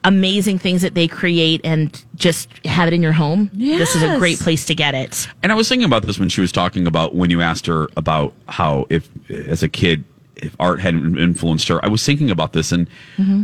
amazing 0.02 0.58
things 0.58 0.82
that 0.82 0.94
they 0.94 1.08
create, 1.08 1.60
and 1.64 2.04
just 2.14 2.48
have 2.66 2.88
it 2.88 2.94
in 2.94 3.02
your 3.02 3.12
home, 3.12 3.50
yes. 3.54 3.78
this 3.78 3.96
is 3.96 4.02
a 4.02 4.18
great 4.18 4.38
place 4.38 4.66
to 4.66 4.74
get 4.74 4.94
it. 4.94 5.28
And 5.42 5.52
I 5.52 5.54
was 5.54 5.68
thinking 5.68 5.86
about 5.86 6.04
this 6.04 6.18
when 6.18 6.28
she 6.28 6.40
was 6.40 6.52
talking 6.52 6.86
about 6.86 7.14
when 7.14 7.30
you 7.30 7.40
asked 7.40 7.66
her 7.66 7.88
about 7.96 8.34
how, 8.48 8.86
if 8.90 9.08
as 9.30 9.62
a 9.62 9.68
kid, 9.68 10.04
if 10.37 10.57
art 10.59 10.81
hadn't 10.81 11.18
influenced 11.18 11.68
her. 11.68 11.85
I 11.85 11.88
was 11.88 12.05
thinking 12.05 12.31
about 12.31 12.53
this, 12.53 12.73
and 12.73 12.88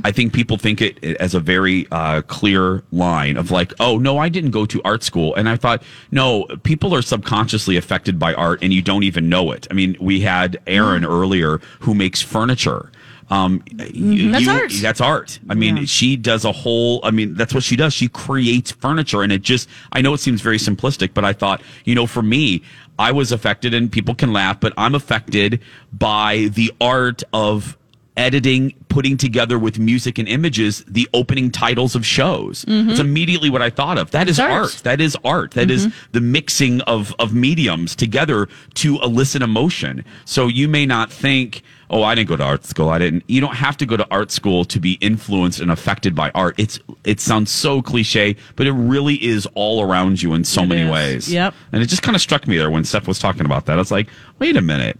I 0.04 0.10
think 0.12 0.32
people 0.32 0.56
think 0.56 0.80
it 0.80 1.02
as 1.20 1.34
a 1.34 1.40
very 1.40 1.86
uh, 1.90 2.22
clear 2.22 2.82
line 2.92 3.36
of 3.36 3.50
like, 3.50 3.72
oh, 3.80 3.98
no, 3.98 4.18
I 4.18 4.28
didn't 4.28 4.50
go 4.50 4.66
to 4.66 4.80
art 4.84 5.02
school. 5.02 5.34
And 5.34 5.48
I 5.48 5.56
thought, 5.56 5.82
no, 6.10 6.44
people 6.62 6.94
are 6.94 7.02
subconsciously 7.02 7.76
affected 7.76 8.18
by 8.18 8.34
art, 8.34 8.60
and 8.62 8.72
you 8.72 8.82
don't 8.82 9.04
even 9.04 9.28
know 9.28 9.52
it. 9.52 9.66
I 9.70 9.74
mean, 9.74 9.96
we 10.00 10.20
had 10.20 10.60
Aaron 10.66 11.04
earlier 11.04 11.58
who 11.80 11.94
makes 11.94 12.20
furniture. 12.20 12.90
Um, 13.30 13.62
you- 13.92 14.32
That's 14.32 14.44
you- 14.44 14.50
art. 14.50 14.72
That's 14.82 15.00
art. 15.00 15.38
I 15.48 15.54
mean, 15.54 15.86
she 15.86 16.16
does 16.16 16.44
a 16.44 16.50
whole, 16.50 16.98
I 17.04 17.12
mean, 17.12 17.34
that's 17.34 17.54
what 17.54 17.62
she 17.62 17.76
does. 17.76 17.94
She 17.94 18.08
creates 18.08 18.72
furniture 18.72 19.22
and 19.22 19.30
it 19.30 19.42
just, 19.42 19.68
I 19.92 20.00
know 20.02 20.12
it 20.14 20.18
seems 20.18 20.40
very 20.40 20.58
simplistic, 20.58 21.14
but 21.14 21.24
I 21.24 21.32
thought, 21.32 21.62
you 21.84 21.94
know, 21.94 22.08
for 22.08 22.22
me, 22.22 22.62
I 23.00 23.12
was 23.12 23.32
affected 23.32 23.72
and 23.72 23.90
people 23.90 24.14
can 24.14 24.30
laugh, 24.30 24.60
but 24.60 24.74
I'm 24.76 24.94
affected 24.94 25.60
by 25.90 26.50
the 26.52 26.70
art 26.82 27.22
of 27.32 27.78
editing, 28.14 28.74
putting 28.90 29.16
together 29.16 29.58
with 29.58 29.78
music 29.78 30.18
and 30.18 30.28
images 30.28 30.84
the 30.86 31.08
opening 31.14 31.50
titles 31.50 31.94
of 31.94 32.04
shows. 32.04 32.66
Mm-hmm. 32.66 32.90
It's 32.90 33.00
immediately 33.00 33.48
what 33.48 33.62
I 33.62 33.70
thought 33.70 33.96
of. 33.96 34.10
That 34.10 34.28
is 34.28 34.38
art. 34.38 34.50
art. 34.50 34.80
That 34.84 35.00
is 35.00 35.16
art. 35.24 35.52
That 35.52 35.70
is 35.70 35.86
mm-hmm. 35.86 36.12
the 36.12 36.20
mixing 36.20 36.82
of 36.82 37.14
of 37.18 37.32
mediums 37.32 37.96
together 37.96 38.48
to 38.74 39.00
elicit 39.00 39.40
emotion. 39.40 40.04
So 40.26 40.48
you 40.48 40.68
may 40.68 40.84
not 40.84 41.10
think, 41.10 41.62
"Oh, 41.90 42.02
I 42.02 42.14
didn't 42.14 42.28
go 42.28 42.36
to 42.36 42.44
art 42.44 42.64
school. 42.64 42.88
I 42.88 42.98
didn't." 42.98 43.24
You 43.26 43.40
don't 43.40 43.56
have 43.56 43.76
to 43.78 43.86
go 43.86 43.96
to 43.96 44.06
art 44.10 44.30
school 44.30 44.64
to 44.64 44.80
be 44.80 44.92
influenced 44.94 45.60
and 45.60 45.70
affected 45.70 46.14
by 46.14 46.30
art. 46.34 46.54
It's 46.56 46.78
it 47.04 47.20
sounds 47.20 47.50
so 47.50 47.82
cliche, 47.82 48.36
but 48.56 48.66
it 48.66 48.72
really 48.72 49.22
is 49.22 49.46
all 49.54 49.82
around 49.82 50.22
you 50.22 50.32
in 50.34 50.44
so 50.44 50.64
many 50.64 50.82
is. 50.82 50.90
ways. 50.90 51.32
Yep. 51.32 51.54
And 51.72 51.82
it 51.82 51.86
just 51.86 52.02
kind 52.02 52.16
of 52.16 52.22
struck 52.22 52.46
me 52.46 52.56
there 52.56 52.70
when 52.70 52.84
Steph 52.84 53.06
was 53.06 53.18
talking 53.18 53.44
about 53.44 53.66
that. 53.66 53.74
I 53.74 53.76
was 53.76 53.90
like, 53.90 54.08
"Wait 54.38 54.56
a 54.56 54.62
minute. 54.62 54.98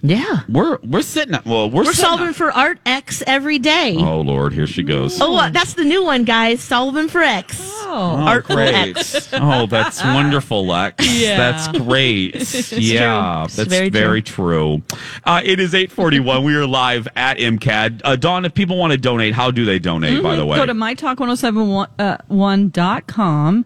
Yeah. 0.00 0.42
We're 0.48 0.78
we're 0.84 1.02
sitting 1.02 1.34
at, 1.34 1.44
well, 1.44 1.68
we're, 1.70 1.84
We're 1.84 1.92
solving 1.92 2.28
at- 2.28 2.36
for 2.36 2.52
Art 2.52 2.78
X 2.86 3.22
every 3.26 3.58
day. 3.58 3.96
Oh, 3.98 4.18
Oh 4.18 4.20
Lord, 4.22 4.52
here 4.52 4.66
she 4.66 4.82
goes. 4.82 5.20
uh, 5.20 5.48
that's 5.50 5.74
the 5.74 5.84
new 5.84 6.02
one, 6.04 6.24
guys. 6.24 6.60
Solving 6.60 7.06
for 7.08 7.20
X. 7.20 7.56
Oh. 7.82 8.16
Artful 8.18 8.56
great. 8.56 8.96
X. 8.96 9.28
Oh, 9.32 9.66
that's 9.66 10.02
wonderful, 10.02 10.66
Lex. 10.66 11.04
Yeah. 11.18 11.36
That's 11.36 11.68
great. 11.78 12.34
yeah, 12.72 13.44
It's 13.44 13.56
that's 13.56 13.68
very 13.68 13.88
very, 13.90 14.22
true. 14.22 14.82
Uh, 15.24 15.40
it 15.44 15.58
is 15.60 15.74
841. 15.74 16.44
we 16.44 16.54
are 16.54 16.66
live 16.66 17.06
at 17.16 17.38
MCAD. 17.38 18.00
Uh, 18.04 18.16
Dawn, 18.16 18.44
if 18.44 18.54
people 18.54 18.76
want 18.78 18.92
to 18.92 18.98
donate, 18.98 19.34
how 19.34 19.50
do 19.50 19.64
they 19.64 19.78
donate, 19.78 20.22
by 20.22 20.36
the 20.36 20.44
way? 20.46 20.56
Go 20.58 20.66
to 20.66 20.74
mytalk1071.com 20.74 23.64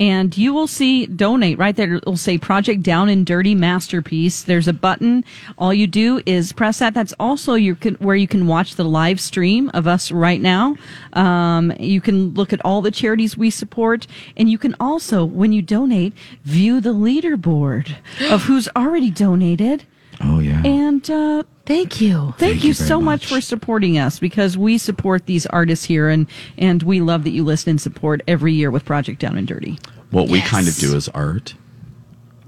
and 0.00 0.36
you 0.36 0.52
will 0.52 0.66
see 0.66 1.06
donate 1.06 1.58
right 1.58 1.74
there. 1.76 1.94
It'll 1.94 2.16
say 2.16 2.38
Project 2.38 2.82
Down 2.82 3.08
and 3.08 3.24
Dirty 3.24 3.54
Masterpiece. 3.54 4.42
There's 4.42 4.68
a 4.68 4.72
button. 4.72 5.24
All 5.56 5.72
you 5.72 5.86
do 5.86 6.20
is 6.26 6.52
press 6.52 6.80
that. 6.80 6.94
That's 6.94 7.14
also 7.20 7.54
you 7.54 7.74
can, 7.74 7.94
where 7.96 8.16
you 8.16 8.26
can 8.26 8.46
watch 8.46 8.74
the 8.74 8.84
live 8.84 9.20
stream 9.20 9.70
of 9.72 9.86
us 9.86 10.10
right 10.10 10.40
now. 10.40 10.76
Um, 11.12 11.72
you 11.78 12.00
can 12.00 12.34
look 12.34 12.52
at 12.52 12.64
all 12.64 12.82
the 12.82 12.90
charities 12.90 13.36
we 13.36 13.50
support. 13.50 14.06
And 14.36 14.50
you 14.50 14.58
can 14.58 14.74
also, 14.80 15.24
when 15.24 15.52
you 15.52 15.62
donate, 15.62 16.12
view 16.44 16.80
the 16.80 16.94
leaderboard 16.94 17.94
of 18.30 18.42
who's 18.44 18.68
already 18.76 19.10
donated. 19.10 19.84
Oh, 20.20 20.38
yeah. 20.38 20.62
And, 20.64 21.08
uh, 21.10 21.42
Thank 21.66 22.00
you. 22.00 22.34
Thank, 22.36 22.62
you, 22.62 22.68
you 22.68 22.74
so 22.74 23.00
much. 23.00 23.22
much. 23.22 23.26
for 23.26 23.40
supporting 23.40 23.96
us 23.98 24.18
because 24.18 24.58
we 24.58 24.76
support 24.76 25.24
these 25.24 25.46
artists 25.46 25.86
here 25.86 26.10
and 26.10 26.26
and 26.58 26.82
we 26.82 27.00
love 27.00 27.24
that 27.24 27.30
you 27.30 27.42
listen 27.42 27.70
and 27.70 27.80
support 27.80 28.20
every 28.28 28.52
year 28.52 28.70
with 28.70 28.84
Project 28.84 29.18
Down 29.20 29.38
and 29.38 29.48
Dirty. 29.48 29.78
what 30.10 30.28
we 30.28 30.42
kind 30.42 30.68
of 30.68 30.76
do 30.76 30.94
is 30.94 31.08
art, 31.10 31.54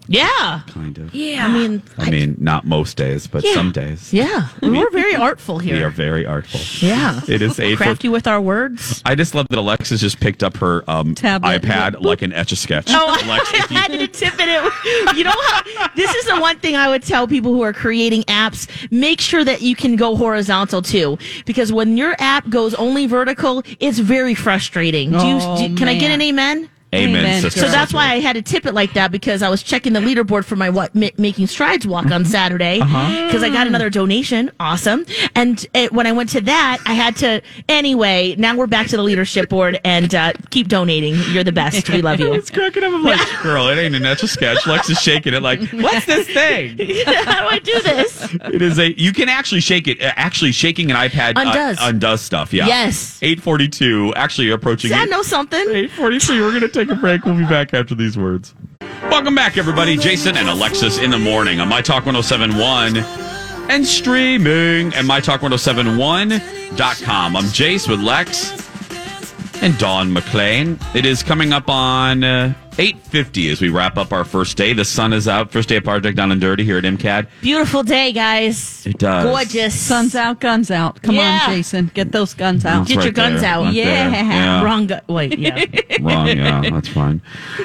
Yeah. 0.08 0.60
kind 0.68 0.98
of. 0.98 1.14
Yeah. 1.14 1.46
I 1.46 1.52
mean, 1.52 1.82
I 1.98 2.10
mean, 2.10 2.36
not 2.38 2.64
most 2.64 2.96
days, 2.96 3.26
but 3.26 3.44
Yeah. 3.44 3.54
some 3.54 3.72
days. 3.72 4.12
yeah. 4.12 4.48
We're 4.62 4.90
very 4.90 5.14
artful 5.14 5.58
here. 5.58 5.76
We 5.76 5.82
are 5.82 5.90
very 5.90 6.24
artful. 6.24 6.60
Yeah. 6.86 7.20
It 7.28 7.42
is 7.42 7.58
8 7.58 7.76
Crafty 7.76 8.08
with 8.08 8.26
our 8.26 8.40
words. 8.40 9.02
I 9.04 9.14
just 9.14 9.34
love 9.34 9.46
that 9.50 9.58
Alexis 9.58 10.00
just 10.00 10.20
picked 10.20 10.42
up 10.42 10.56
her 10.58 10.88
um, 10.88 11.14
Tablet. 11.14 11.62
iPad 11.62 12.00
like 12.02 12.22
an 12.22 12.32
etch 12.32 12.52
a 12.52 12.56
sketch. 12.56 12.86
Oh, 12.88 13.18
Alex, 13.24 13.50
I 13.70 13.72
had 13.72 13.88
to 13.92 14.06
tip 14.06 14.34
it. 14.38 15.16
You 15.16 15.24
know 15.24 15.30
how 15.48 15.88
this 15.96 16.14
is 16.14 16.24
the 16.26 16.38
one 16.40 16.58
thing 16.58 16.76
I 16.76 16.88
would 16.88 17.02
tell 17.02 17.26
people 17.26 17.52
who 17.52 17.62
are 17.62 17.72
creating 17.72 18.22
apps: 18.24 18.68
make 18.90 19.20
sure 19.20 19.44
that 19.44 19.62
you 19.62 19.74
can 19.74 19.96
go 19.96 20.14
horizontal 20.16 20.82
too, 20.82 21.18
because 21.46 21.72
when 21.72 21.96
your 21.96 22.14
app 22.18 22.48
goes 22.48 22.74
only 22.74 23.06
vertical, 23.06 23.62
it's 23.80 23.98
very 23.98 24.34
frustrating. 24.34 25.10
Do 25.10 25.16
you, 25.26 25.38
Oh, 25.40 25.68
do- 25.68 25.74
can 25.74 25.88
I 25.88 25.98
get 25.98 26.10
an 26.10 26.20
amen? 26.22 26.68
Amen, 26.94 27.16
Amen, 27.16 27.42
sister. 27.42 27.60
So 27.60 27.68
that's 27.68 27.92
why 27.92 28.12
I 28.12 28.20
had 28.20 28.34
to 28.34 28.42
tip 28.42 28.64
it 28.64 28.72
like 28.72 28.94
that 28.94 29.10
because 29.10 29.42
I 29.42 29.48
was 29.48 29.62
checking 29.62 29.92
the 29.92 30.00
leaderboard 30.00 30.44
for 30.44 30.56
my 30.56 30.70
what 30.70 30.94
ma- 30.94 31.08
making 31.18 31.48
strides 31.48 31.86
walk 31.86 32.06
on 32.10 32.24
Saturday 32.24 32.78
because 32.78 33.42
I 33.42 33.50
got 33.50 33.66
another 33.66 33.90
donation. 33.90 34.50
Awesome. 34.60 35.04
And 35.34 35.66
it, 35.74 35.92
when 35.92 36.06
I 36.06 36.12
went 36.12 36.30
to 36.30 36.40
that, 36.42 36.78
I 36.86 36.94
had 36.94 37.16
to 37.16 37.42
anyway. 37.68 38.34
Now 38.38 38.56
we're 38.56 38.66
back 38.66 38.86
to 38.88 38.96
the 38.96 39.02
leadership 39.02 39.48
board 39.48 39.80
and 39.84 40.14
uh, 40.14 40.32
keep 40.50 40.68
donating. 40.68 41.16
You're 41.32 41.44
the 41.44 41.52
best. 41.52 41.88
We 41.90 42.02
love 42.02 42.20
you. 42.20 42.32
It's 42.36 42.50
cracking 42.50 42.84
up. 42.84 42.92
I'm 42.92 43.02
like, 43.02 43.42
girl, 43.42 43.68
it 43.68 43.78
ain't 43.78 43.94
a 43.94 44.28
sketch. 44.28 44.66
Lex 44.66 44.90
is 44.90 45.00
shaking 45.00 45.32
it 45.34 45.42
like, 45.42 45.60
what's 45.72 46.06
this 46.06 46.26
thing? 46.28 46.76
How 47.06 47.40
do 47.40 47.46
I 47.48 47.58
do 47.62 47.80
this? 47.80 48.34
It 48.34 48.62
is 48.62 48.78
a. 48.78 48.98
You 49.00 49.12
can 49.12 49.28
actually 49.28 49.60
shake 49.60 49.88
it. 49.88 50.02
Uh, 50.02 50.12
Actually, 50.16 50.52
shaking 50.52 50.90
an 50.90 50.96
iPad 50.96 51.36
uh, 51.36 51.40
Undoes. 51.42 51.76
undoes 51.80 52.20
stuff. 52.20 52.52
Yeah. 52.52 52.66
Yes. 52.66 53.18
Eight 53.22 53.40
forty-two. 53.40 54.12
Actually, 54.16 54.50
approaching. 54.50 54.90
Does 54.90 54.98
that 54.98 55.08
know 55.08 55.22
something? 55.22 55.68
Eight 55.70 55.90
forty-three. 55.92 56.40
We're 56.40 56.52
gonna 56.52 56.68
take 56.76 56.90
a 56.90 56.94
break. 56.94 57.24
We'll 57.24 57.38
be 57.38 57.46
back 57.46 57.72
after 57.72 57.94
these 57.94 58.18
words. 58.18 58.54
Welcome 59.04 59.34
back, 59.34 59.56
everybody. 59.56 59.96
Jason 59.96 60.36
and 60.36 60.46
Alexis 60.46 60.98
in 60.98 61.10
the 61.10 61.18
morning 61.18 61.58
on 61.58 61.68
My 61.68 61.80
Talk 61.80 62.04
1071 62.04 62.98
and 63.70 63.86
streaming 63.86 64.88
at 64.88 65.06
MyTalk1071.com. 65.06 67.36
I'm 67.36 67.44
Jace 67.44 67.88
with 67.88 68.00
Lex 68.00 68.50
and 69.62 69.78
Dawn 69.78 70.10
McClain. 70.10 70.78
It 70.94 71.06
is 71.06 71.22
coming 71.22 71.54
up 71.54 71.70
on 71.70 72.22
uh, 72.22 72.52
850 72.78 73.50
as 73.50 73.60
we 73.60 73.68
wrap 73.68 73.96
up 73.96 74.12
our 74.12 74.24
first 74.24 74.56
day. 74.56 74.72
The 74.72 74.84
sun 74.84 75.12
is 75.12 75.26
out. 75.26 75.50
First 75.50 75.68
day 75.68 75.76
of 75.76 75.84
Project 75.84 76.16
Down 76.16 76.30
and 76.32 76.40
Dirty 76.40 76.64
here 76.64 76.78
at 76.78 76.84
MCAD. 76.84 77.26
Beautiful 77.40 77.82
day, 77.82 78.12
guys. 78.12 78.86
It 78.86 78.98
does. 78.98 79.24
Gorgeous. 79.24 79.78
Sun's 79.78 80.14
out, 80.14 80.40
guns 80.40 80.70
out. 80.70 81.00
Come 81.02 81.14
Yeah. 81.14 81.40
on, 81.48 81.54
Jason. 81.54 81.90
Get 81.94 82.12
those 82.12 82.34
guns 82.34 82.64
out. 82.64 82.80
That's 82.86 82.94
Get 82.94 83.04
your 83.04 83.12
guns 83.12 83.40
there, 83.40 83.50
out. 83.54 83.64
right 83.64 83.74
there. 83.74 84.10
Yeah. 84.10 84.62
Wrong. 84.62 84.86
Gu- 84.86 85.00
wait. 85.08 85.38
Yeah. 85.38 85.64
Wrong, 86.00 86.26
yeah, 86.28 86.60
that's 86.70 86.88
fine. 86.88 87.22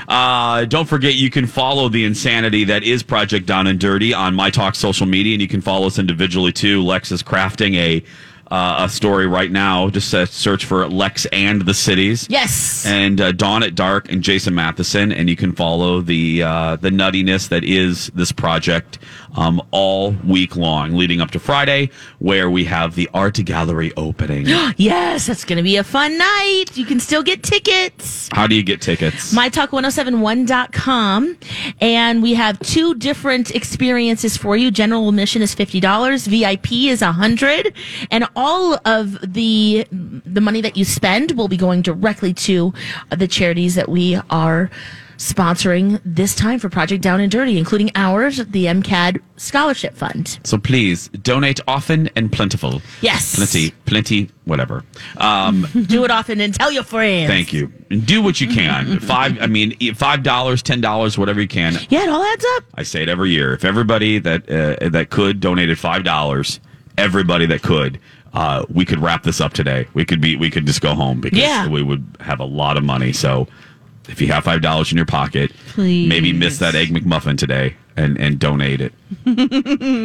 Uh, 0.08 0.65
don't 0.65 0.88
forget, 0.88 1.15
you 1.15 1.30
can 1.30 1.45
follow 1.47 1.89
the 1.89 2.06
insanity 2.06 2.63
that 2.65 2.84
is 2.84 3.04
Project 3.04 3.45
Down 3.45 3.67
and 3.67 3.80
Dirty 3.80 4.13
on 4.13 4.34
My 4.36 4.50
Talk 4.50 4.76
social 4.76 5.06
media, 5.06 5.34
and 5.34 5.41
you 5.41 5.47
can 5.47 5.62
follow 5.62 5.88
us 5.88 6.00
individually 6.00 6.52
too. 6.54 6.82
Lex 6.84 7.12
is 7.12 7.21
crafting 7.21 7.76
a 7.76 8.04
uh, 8.51 8.85
a 8.85 8.89
story 8.89 9.25
right 9.25 9.49
now. 9.49 9.89
Just 9.89 10.13
uh, 10.13 10.25
search 10.25 10.65
for 10.65 10.87
Lex 10.87 11.25
and 11.27 11.61
the 11.63 11.73
cities. 11.73 12.27
yes. 12.29 12.85
and 12.85 13.19
uh, 13.19 13.31
Dawn 13.31 13.63
at 13.63 13.73
Dark 13.75 14.11
and 14.11 14.21
Jason 14.21 14.53
Matheson, 14.53 15.11
and 15.11 15.29
you 15.29 15.35
can 15.35 15.53
follow 15.53 16.01
the 16.01 16.43
uh, 16.43 16.75
the 16.75 16.89
nuttiness 16.89 17.47
that 17.49 17.63
is 17.63 18.07
this 18.07 18.31
project 18.31 18.99
um, 19.36 19.62
all 19.72 20.12
week 20.26 20.56
long, 20.56 20.96
leading 20.96 21.22
up 21.22 21.32
to 21.32 21.39
Friday, 21.39 21.89
where 22.20 22.50
we 22.50 22.65
have 22.65 22.96
the 22.96 23.10
art 23.13 23.36
gallery 23.46 23.91
opening. 23.98 24.46
yes. 24.78 25.28
That's 25.28 25.46
going 25.46 25.58
to 25.58 25.63
be 25.63 25.78
a 25.78 25.84
fun 25.84 26.17
night. 26.17 26.65
You 26.76 26.86
can 26.86 27.00
still 27.00 27.24
get 27.24 27.44
tickets. 27.44 28.30
How 28.32 28.48
do 28.48 28.56
you 28.56 28.63
get 28.63 28.82
tickets? 28.82 29.34
mytalk1071.com 29.34 31.38
and 31.80 32.22
we 32.22 32.34
have 32.34 32.60
two 32.60 32.94
different 32.96 33.52
experiences 33.52 34.38
for 34.38 34.58
you 34.58 34.72
general 34.72 35.10
admission 35.10 35.41
is 35.41 35.56
$50 35.56 36.28
vip 36.28 36.72
is 36.72 37.02
100 37.02 37.74
and 38.10 38.26
all 38.36 38.80
of 38.86 39.34
the 39.34 39.86
the 39.91 40.41
money 40.41 40.62
that 40.62 40.78
you 40.78 40.86
spend 40.86 41.32
will 41.32 41.48
be 41.48 41.58
going 41.58 41.82
directly 41.82 42.34
to 42.34 42.74
the 43.10 43.28
charities 43.28 43.76
that 43.76 43.89
we 43.89 44.20
are 44.30 44.70
sponsoring 45.21 46.01
this 46.03 46.34
time 46.36 46.57
for 46.57 46.67
project 46.67 47.03
down 47.03 47.21
and 47.21 47.31
dirty 47.31 47.57
including 47.60 47.91
ours 47.95 48.38
the 48.38 48.65
mcad 48.65 49.21
scholarship 49.38 49.93
fund 49.93 50.39
so 50.43 50.57
please 50.57 51.10
donate 51.10 51.60
often 51.67 52.10
and 52.15 52.31
plentiful. 52.31 52.81
Yes. 53.01 53.36
plenty, 53.36 53.71
plenty, 53.86 54.29
whatever. 54.45 54.84
Um, 55.17 55.67
do 55.88 56.03
it 56.05 56.12
often 56.12 56.41
and 56.41 56.53
tell 56.53 56.71
your 56.71 56.84
friends 56.84 57.29
thank 57.29 57.53
you. 57.53 57.71
And 57.89 58.05
do 58.05 58.21
what 58.21 58.39
you 58.41 58.47
can. 58.47 58.99
Five. 58.99 59.39
I 59.41 59.47
mean, 59.47 59.75
five 59.95 60.23
dollars, 60.23 60.62
ten 60.63 60.81
dollars, 60.81 61.17
whatever 61.17 61.39
you 61.41 61.47
can. 61.47 61.73
yeah 61.89 62.03
it 62.03 62.10
all 62.10 62.23
adds 62.23 62.45
up 62.57 62.63
I 62.75 62.84
say 62.84 63.03
it 63.03 63.10
every 63.10 63.29
year. 63.31 63.53
If 63.53 63.63
everybody 63.65 64.17
that 64.19 64.49
uh, 64.49 64.89
that 64.89 65.10
could 65.12 65.39
donated 65.39 65.77
five 65.79 66.03
dollars, 66.03 66.60
everybody 66.97 67.45
that 67.47 67.62
could, 67.62 67.99
uh, 68.34 68.65
we 68.69 68.86
could 68.86 68.99
wrap 68.99 69.23
this 69.23 69.39
up 69.41 69.53
today. 69.53 69.88
We 69.93 70.05
could 70.05 70.21
be 70.21 70.36
we 70.36 70.49
could 70.49 70.65
just 70.65 70.81
go 70.81 70.93
home 70.93 71.21
because 71.21 71.39
Yeah. 71.39 71.67
we 71.67 71.81
would 71.84 72.05
have 72.19 72.39
a 72.39 72.45
lot 72.45 72.77
of 72.77 72.84
money. 72.84 73.13
So 73.13 73.47
if 74.09 74.21
you 74.21 74.27
have 74.27 74.43
five 74.43 74.61
dollars 74.61 74.91
in 74.91 74.97
your 74.97 75.05
pocket, 75.05 75.51
Please. 75.69 76.07
maybe 76.07 76.33
miss 76.33 76.57
that 76.59 76.75
egg 76.75 76.89
McMuffin 76.89 77.37
today 77.37 77.75
and 77.97 78.17
and 78.19 78.39
donate 78.39 78.79
it. 78.81 78.93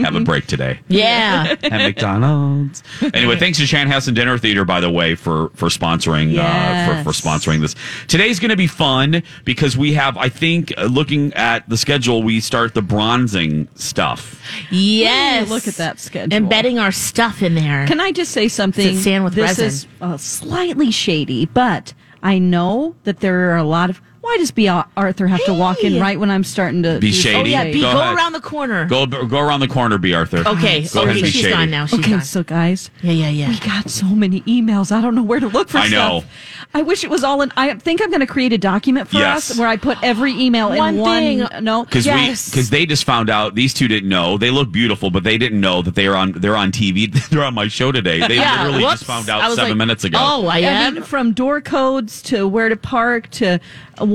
have 0.04 0.16
a 0.16 0.20
break 0.20 0.46
today 0.48 0.80
yeah 0.88 1.54
at 1.62 1.72
McDonald's. 1.72 2.82
Anyway, 3.14 3.37
thanks 3.38 3.59
to 3.59 3.64
Chanhassen 3.64 4.14
Dinner 4.14 4.37
Theater, 4.38 4.64
by 4.64 4.80
the 4.80 4.90
way, 4.90 5.14
for 5.14 5.50
for 5.50 5.68
sponsoring 5.68 6.37
uh, 6.37 7.02
for, 7.02 7.12
for 7.12 7.16
sponsoring 7.16 7.61
this. 7.61 7.74
Today's 8.09 8.40
going 8.40 8.50
to 8.50 8.56
be 8.56 8.66
fun 8.66 9.22
because 9.44 9.76
we 9.76 9.94
have, 9.94 10.16
I 10.16 10.28
think, 10.28 10.72
uh, 10.76 10.85
looking 10.85 11.32
at 11.35 11.68
the 11.68 11.76
schedule, 11.76 12.22
we 12.24 12.40
start 12.40 12.74
the 12.74 12.82
bronzing 12.82 13.68
stuff. 13.76 14.42
yes 14.70 15.46
Ooh, 15.48 15.54
look 15.54 15.68
at 15.68 15.74
that 15.74 16.00
schedule. 16.00 16.37
embedding 16.37 16.78
our 16.78 16.92
stuff 16.92 17.42
in 17.42 17.54
there 17.54 17.87
Can 17.87 18.00
I 18.00 18.11
just 18.12 18.32
say 18.32 18.48
something? 18.48 18.94
Does 18.94 19.06
it 19.06 19.20
with 19.20 19.35
this 19.35 19.50
resin? 19.59 19.66
is 19.66 19.87
uh, 20.00 20.16
slightly 20.16 20.90
shady, 20.90 21.46
but 21.46 21.94
I 22.27 22.41
know 22.41 22.97
that 23.05 23.21
there 23.21 23.53
are 23.53 23.57
a 23.57 23.62
lot 23.62 23.89
of. 23.89 24.03
Why 24.27 24.39
does 24.39 24.51
B. 24.51 24.67
Arthur 24.69 25.29
have 25.29 25.45
to 25.45 25.55
walk 25.55 25.85
in 25.85 26.01
right 26.01 26.19
when 26.19 26.31
I'm 26.33 26.43
starting 26.43 26.83
to 26.83 26.99
Be 26.99 27.11
do 27.11 27.12
shady? 27.12 27.37
Oh 27.37 27.45
yeah, 27.45 27.59
something? 27.61 27.73
B, 27.75 27.81
Go 27.81 27.93
go, 27.93 28.12
around 28.12 28.33
the 28.33 28.41
corner. 28.41 28.85
Go 28.87 29.07
go 29.07 29.39
around 29.39 29.61
the 29.61 29.69
corner, 29.69 29.99
B. 29.99 30.15
Arthur. 30.15 30.39
Okay, 30.39 30.49
Go 30.49 30.55
ahead 30.55 30.83
and 30.97 31.11
okay, 31.11 31.21
be 31.23 31.27
she's 31.31 31.43
shady. 31.43 31.53
gone 31.55 31.71
now. 31.71 31.87
She's 31.87 32.01
okay, 32.01 32.11
gone. 32.11 32.23
so 32.23 32.43
guys, 32.43 32.91
yeah, 33.03 33.12
yeah, 33.12 33.29
yeah. 33.29 33.49
we 33.49 33.59
got 33.61 33.89
so 33.89 34.07
many 34.07 34.41
emails. 34.43 34.91
I 34.91 35.01
don't 35.01 35.15
know 35.15 35.23
where 35.23 35.39
to 35.39 35.47
look 35.47 35.69
for 35.69 35.79
I 35.79 35.87
know. 35.89 36.21
stuff. 36.21 36.31
I 36.75 36.83
wish 36.83 37.05
it 37.05 37.11
was 37.11 37.23
all 37.23 37.41
in. 37.43 37.53
I 37.57 37.75
think 37.75 38.03
I'm 38.03 38.11
going 38.11 38.21
to 38.21 38.27
create 38.27 38.53
a 38.53 38.59
document 38.59 39.09
for 39.09 39.19
Yes. 39.19 39.53
us 39.53 39.59
where 39.59 39.69
I 39.69 39.77
put 39.77 39.97
every 40.03 40.33
email 40.33 40.71
One 40.71 40.95
in 40.97 41.01
one. 41.01 41.19
thing- 41.23 41.65
No, 41.65 41.85
Because 41.85 42.05
Yes. 42.05 42.49
we 42.49 42.51
because 42.51 42.71
they 42.71 42.85
just 42.85 43.05
found 43.05 43.31
out 43.31 43.55
these 43.55 43.73
two 43.73 43.87
didn't 43.87 44.09
know 44.09 44.37
they 44.39 44.51
look 44.51 44.73
beautiful, 44.73 45.11
but 45.11 45.23
they 45.23 45.39
didn't 45.39 45.61
know 45.61 45.83
that 45.83 45.95
they 45.95 46.09
are 46.09 46.17
on 46.17 46.33
they're 46.33 46.57
on 46.57 46.73
TV. 46.73 47.07
they're 47.31 47.45
on 47.45 47.55
my 47.55 47.69
show 47.69 47.93
today. 47.93 48.27
They 48.27 48.35
Yeah, 48.37 48.65
literally 48.65 48.83
whoops. 48.83 48.95
just 48.95 49.05
found 49.05 49.31
out 49.31 49.53
seven 49.53 49.71
like, 49.71 49.77
minutes 49.79 50.03
ago. 50.03 50.19
Oh, 50.21 50.47
I 50.49 50.57
I 50.57 50.59
am. 50.61 50.95
mean, 50.95 51.03
from 51.05 51.33
door 51.33 51.61
codes 51.61 52.21
to 52.23 52.49
where 52.49 52.69
to 52.69 52.77
park 52.77 53.31
to 53.31 53.61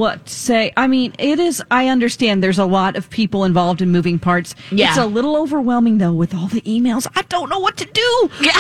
what 0.01 0.25
to 0.25 0.33
say. 0.33 0.73
I 0.75 0.87
mean, 0.87 1.13
it 1.19 1.39
is. 1.39 1.63
I 1.71 1.87
understand 1.87 2.43
there's 2.43 2.59
a 2.59 2.65
lot 2.65 2.95
of 2.97 3.09
people 3.09 3.45
involved 3.45 3.81
in 3.81 3.89
moving 3.91 4.19
parts. 4.19 4.55
Yeah. 4.71 4.89
It's 4.89 4.97
a 4.97 5.05
little 5.05 5.37
overwhelming 5.37 5.99
though 5.99 6.11
with 6.13 6.33
all 6.35 6.47
the 6.47 6.61
emails. 6.61 7.07
I 7.15 7.21
don't 7.23 7.49
know 7.49 7.59
what 7.59 7.77
to 7.77 7.85
do. 7.85 8.29
yeah. 8.41 8.51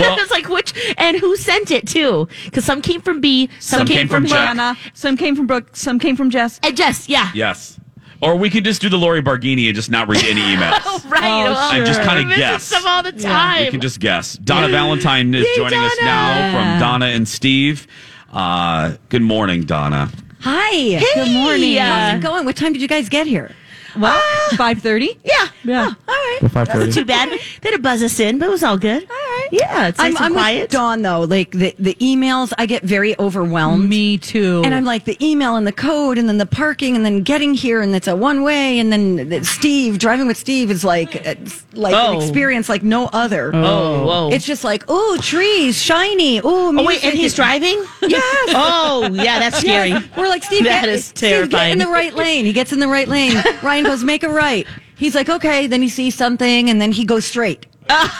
Well- 0.00 0.16
it's 0.18 0.30
like 0.30 0.48
which 0.48 0.72
and 0.96 1.16
who 1.18 1.36
sent 1.36 1.70
it 1.70 1.86
too? 1.86 2.28
Because 2.46 2.64
some 2.64 2.80
came 2.80 3.00
from 3.02 3.20
B, 3.20 3.48
some, 3.60 3.80
Some 3.80 3.86
came, 3.86 3.96
came 3.98 4.08
from, 4.08 4.26
from 4.26 4.36
Hannah. 4.38 4.76
Some 4.94 5.16
came 5.16 5.36
from 5.36 5.46
Brooke. 5.46 5.76
Some 5.76 5.98
came 5.98 6.16
from 6.16 6.30
Jess. 6.30 6.58
And 6.62 6.76
Jess, 6.76 7.08
yeah. 7.08 7.30
Yes. 7.34 7.78
Or 8.22 8.36
we 8.36 8.48
could 8.48 8.64
just 8.64 8.80
do 8.80 8.88
the 8.88 8.96
Lori 8.96 9.20
Barghini 9.22 9.66
and 9.66 9.74
just 9.74 9.90
not 9.90 10.08
read 10.08 10.24
any 10.24 10.40
emails. 10.56 10.80
oh, 10.86 11.02
Right. 11.08 11.24
Oh, 11.24 11.52
well, 11.52 11.72
And 11.72 11.84
just 11.84 12.00
kinda 12.00 12.22
we 12.22 12.24
visit 12.24 12.38
guess. 12.38 12.62
Some 12.62 12.86
all 12.86 13.02
the 13.02 13.12
time. 13.12 13.64
We 13.64 13.70
can 13.70 13.80
just 13.80 13.98
guess. 14.00 14.34
Donna 14.34 14.68
Valentine 14.68 15.34
is 15.34 15.44
Yay, 15.44 15.56
joining 15.56 15.80
us 15.80 15.92
now 16.00 16.52
from 16.52 16.80
Donna 16.80 17.06
and 17.06 17.26
Steve. 17.28 17.86
Uh, 18.32 18.94
good 19.10 19.22
morning, 19.22 19.62
Donna. 19.64 20.10
Hi. 20.46 21.00
Good 21.14 21.32
morning. 21.32 21.78
How's 21.78 22.12
it 22.12 22.16
uh, 22.16 22.18
going? 22.18 22.44
What 22.44 22.54
time 22.54 22.74
did 22.74 22.82
you 22.82 22.88
guys 22.88 23.08
get 23.08 23.26
here? 23.26 23.52
Well, 23.96 24.12
ah. 24.14 24.54
five 24.58 24.82
thirty. 24.82 25.18
yeah. 25.24 25.48
Yeah. 25.64 25.94
Oh, 26.06 26.12
all 26.42 26.50
right. 26.52 26.68
Wasn't 26.68 26.92
too 26.92 27.06
bad. 27.06 27.30
They 27.30 27.70
had 27.70 27.76
to 27.76 27.78
buzz 27.78 28.02
us 28.02 28.20
in, 28.20 28.38
but 28.38 28.48
it 28.48 28.50
was 28.50 28.62
all 28.62 28.76
good. 28.76 29.04
All 29.04 29.08
right. 29.08 29.33
Yeah. 29.50 29.88
It's 29.88 29.98
nice 29.98 30.06
I'm, 30.10 30.16
and 30.16 30.24
I'm 30.24 30.32
quiet. 30.32 30.60
with 30.62 30.70
Dawn 30.70 31.02
though. 31.02 31.20
Like 31.22 31.50
the, 31.52 31.74
the 31.78 31.94
emails, 31.96 32.52
I 32.58 32.66
get 32.66 32.82
very 32.82 33.18
overwhelmed. 33.18 33.88
Me 33.88 34.18
too. 34.18 34.62
And 34.64 34.74
I'm 34.74 34.84
like 34.84 35.04
the 35.04 35.16
email 35.24 35.56
and 35.56 35.66
the 35.66 35.72
code 35.72 36.18
and 36.18 36.28
then 36.28 36.38
the 36.38 36.46
parking 36.46 36.96
and 36.96 37.04
then 37.04 37.22
getting 37.22 37.54
here 37.54 37.80
and 37.80 37.94
it's 37.94 38.08
a 38.08 38.16
one 38.16 38.42
way 38.42 38.78
and 38.78 38.92
then 38.92 39.28
the- 39.28 39.44
Steve 39.44 39.98
driving 39.98 40.26
with 40.26 40.36
Steve 40.36 40.70
is 40.70 40.84
like 40.84 41.14
it's 41.16 41.64
like 41.74 41.94
Oh. 41.94 42.16
an 42.16 42.22
experience 42.22 42.68
like 42.68 42.82
no 42.82 43.06
other. 43.12 43.50
Oh, 43.54 43.62
oh. 43.64 44.06
whoa. 44.06 44.30
It's 44.32 44.46
just 44.46 44.64
like 44.64 44.84
oh 44.88 45.18
trees 45.20 45.80
shiny 45.80 46.40
oh 46.40 46.76
oh, 46.76 46.84
wait, 46.84 47.04
and 47.04 47.14
he's 47.14 47.34
driving? 47.34 47.84
Yes. 48.02 48.22
Oh, 48.56 49.08
yeah, 49.12 49.38
that's 49.38 49.58
scary. 49.58 49.92
We're 50.16 50.28
like 50.28 50.42
Steve. 50.44 50.64
That 50.64 50.82
get, 50.84 50.88
is 50.88 51.06
Steve, 51.06 51.20
get 51.30 51.42
in 51.42 51.48
terrifying. 51.50 51.78
the 51.78 51.86
right 51.88 52.14
lane. 52.14 52.44
He 52.44 52.52
gets 52.52 52.72
in 52.72 52.78
the 52.80 52.88
right 52.88 53.08
lane. 53.08 53.36
Ryan 53.62 53.84
goes, 53.84 54.04
make 54.04 54.22
a 54.22 54.28
right. 54.28 54.66
He's 54.96 55.14
like, 55.14 55.28
okay. 55.28 55.66
Then 55.66 55.82
he 55.82 55.88
sees 55.88 56.14
something, 56.14 56.70
and 56.70 56.80
then 56.80 56.92
he 56.92 57.04
goes 57.04 57.24
straight. 57.24 57.66